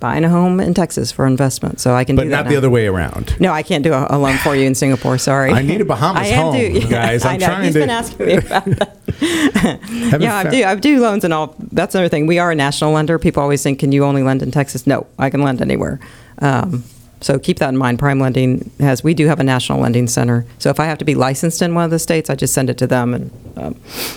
[0.00, 1.80] buying a home in Texas for investment.
[1.80, 2.50] So I can But do that But not now.
[2.50, 3.38] the other way around.
[3.40, 5.18] No, I can't do a, a loan for you in Singapore.
[5.18, 5.50] Sorry.
[5.52, 7.24] I need a Bahamas I home, due- guys.
[7.24, 7.46] I'm I know.
[7.46, 10.20] trying He's to- been asking me about that.
[10.20, 10.64] Yeah, I do.
[10.64, 11.54] I do loans and all.
[11.72, 12.26] That's another thing.
[12.26, 13.18] We are a national lender.
[13.18, 16.00] People always think, "Can you only lend in Texas?" No, I can lend anywhere.
[16.40, 16.84] Um,
[17.26, 17.98] so keep that in mind.
[17.98, 19.02] Prime Lending has.
[19.02, 20.46] We do have a national lending center.
[20.60, 22.70] So if I have to be licensed in one of the states, I just send
[22.70, 23.74] it to them, and um,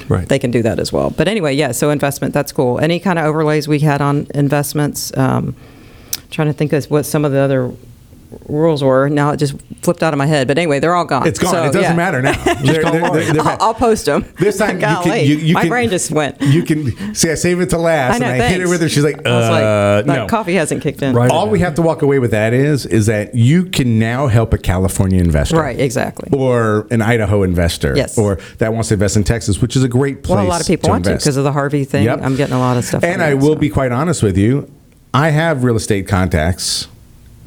[0.08, 0.30] Right.
[0.30, 1.10] they can do that as well.
[1.10, 1.72] But anyway, yeah.
[1.72, 2.80] So investment, that's cool.
[2.80, 5.12] Any kind of overlays we had on investments.
[5.18, 5.56] Um,
[6.30, 7.72] trying to think of what some of the other
[8.48, 9.10] rules were.
[9.10, 10.48] Now it just flipped out of my head.
[10.48, 11.28] But anyway, they're all gone.
[11.28, 11.52] It's gone.
[11.52, 11.94] So, it doesn't yeah.
[11.96, 12.34] matter now.
[12.44, 14.26] They're- they're- they're- I'll, I'll post them.
[14.40, 15.26] This time you can.
[15.26, 16.42] You, you my can, brain just went.
[16.42, 17.30] You can see.
[17.32, 18.90] I save it to last, I know, and I hit it with her.
[18.90, 20.28] She's like, uh, like, no.
[20.28, 21.16] coffee hasn't kicked in.
[21.16, 21.32] Right.
[21.32, 24.54] All we have to walk away with that is is that you can now help
[24.54, 26.30] a California investor, Right, exactly.
[26.38, 28.18] or an Idaho investor, Yes.
[28.18, 30.36] or that wants to invest in Texas, which is a great place.
[30.36, 32.06] Well, a lot of people to want to because of the Harvey thing.
[32.06, 32.20] Yep.
[32.22, 33.04] I'm getting a lot of stuff.
[33.04, 33.60] And I that, will so.
[33.60, 34.70] be quite honest with you.
[35.14, 36.88] I have real estate contacts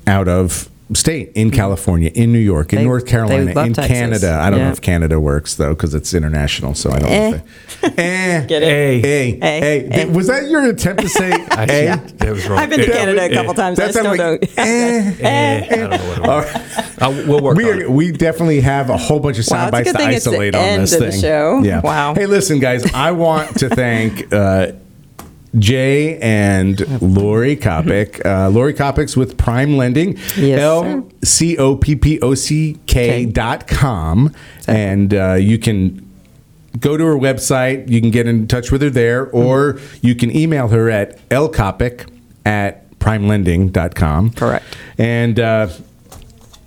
[0.07, 3.87] out of state in California, in New York, in They- North Carolina, in Texas.
[3.87, 4.39] Canada.
[4.43, 7.41] I don't know if Canada works though because it's international, so I don't know.
[7.83, 8.67] If they, eh, Get it?
[8.67, 10.05] Hey, Hey, hey, hey.
[10.07, 11.33] was that your attempt to say?
[11.51, 11.97] I, eh?
[12.17, 12.59] That was wrong.
[12.61, 13.79] I've been to Eh, Canada a eh, couple times.
[13.79, 14.41] I That still sounded don't.
[14.43, 15.15] like, eh.
[15.21, 16.55] eh, I don't know what it was.
[16.55, 17.03] right.
[17.03, 19.93] Uh, we'll work we are, we definitely have a whole bunch of sound it's bites
[19.93, 21.21] to thing it's the isolate on end this of the thing.
[21.21, 21.63] show.
[21.65, 21.81] Yeah.
[21.81, 22.15] Wow.
[22.15, 22.93] Hey, listen, guys.
[22.95, 24.33] I want to thank.
[24.33, 24.73] Uh,
[25.59, 28.25] Jay and Lori Coppock.
[28.25, 30.17] Uh, Lori Coppock's with Prime Lending.
[30.37, 34.35] Yes, L C O P P O C K dot com.
[34.67, 36.09] And uh, you can
[36.79, 37.89] go to her website.
[37.91, 42.09] You can get in touch with her there, or you can email her at lcoppock
[42.47, 44.31] at primelending.com.
[44.31, 44.65] Correct.
[44.99, 45.69] And uh,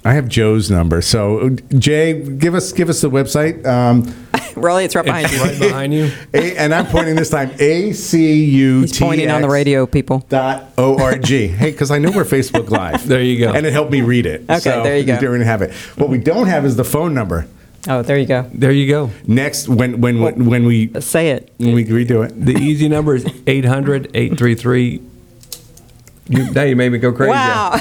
[0.05, 1.01] I have Joe's number.
[1.01, 3.65] So Jay, give us give us the website.
[3.65, 4.13] Um,
[4.55, 5.41] Really, it's right behind It's you.
[5.41, 6.11] right behind you.
[6.33, 10.19] a, and I'm pointing this time A C U He's pointing on the radio, people.
[10.29, 11.25] dot org.
[11.27, 13.05] hey, because I know we're Facebook Live.
[13.05, 13.51] There you go.
[13.51, 14.43] And it helped me read it.
[14.43, 15.15] Okay, so there you go.
[15.15, 15.73] We're going to have it.
[15.97, 17.47] What we don't have is the phone number.
[17.89, 18.49] Oh, there you go.
[18.53, 19.11] There you go.
[19.27, 21.51] Next, when when when, when we Say it.
[21.57, 22.45] when we redo it.
[22.45, 25.01] The easy number is 800 833.
[26.29, 27.31] You, now you made me go crazy.
[27.31, 27.71] Wow.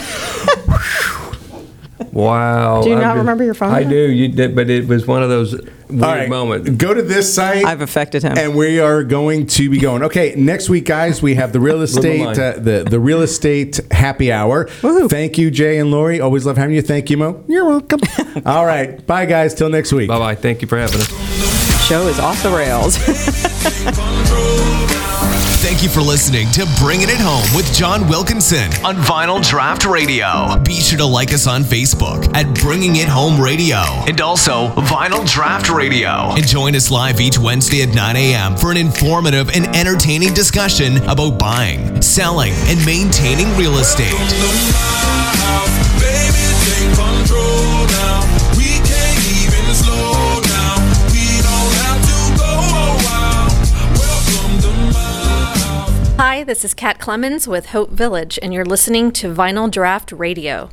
[2.15, 2.83] Wow.
[2.83, 3.91] Do you I've not been- remember your phone I number?
[4.07, 4.13] do.
[4.13, 6.71] You did, but it was one of those weird All right, moments.
[6.71, 7.65] go to this site.
[7.65, 8.39] I've affected him.
[8.39, 10.03] and we are going to be going.
[10.05, 14.31] Okay, next week, guys, we have the real estate, uh, the the real estate happy
[14.33, 14.67] hour.
[14.81, 15.11] Woohoo.
[15.11, 16.21] Thank you, Jay and Lori.
[16.21, 16.83] Always love having you.
[16.83, 17.45] Thank you, Mo.
[17.49, 18.01] You're welcome.
[18.47, 19.53] All right, bye, guys.
[19.55, 20.09] Till next week.
[20.09, 20.35] Bye bye.
[20.37, 21.09] Thank you for having us.
[21.85, 22.97] Show is off the rails.
[25.65, 30.63] Thank you for listening to Bringing It Home with John Wilkinson on Vinyl Draught Radio.
[30.63, 35.25] Be sure to like us on Facebook at Bringing It Home Radio and also Vinyl
[35.27, 36.35] Draught Radio.
[36.37, 38.59] And join us live each Wednesday at 9 a.m.
[38.59, 44.13] for an informative and entertaining discussion about buying, selling, and maintaining real estate.
[56.17, 60.63] Hi, this is Kat Clemens with Hope Village, and you're listening to Vinyl Draught Radio.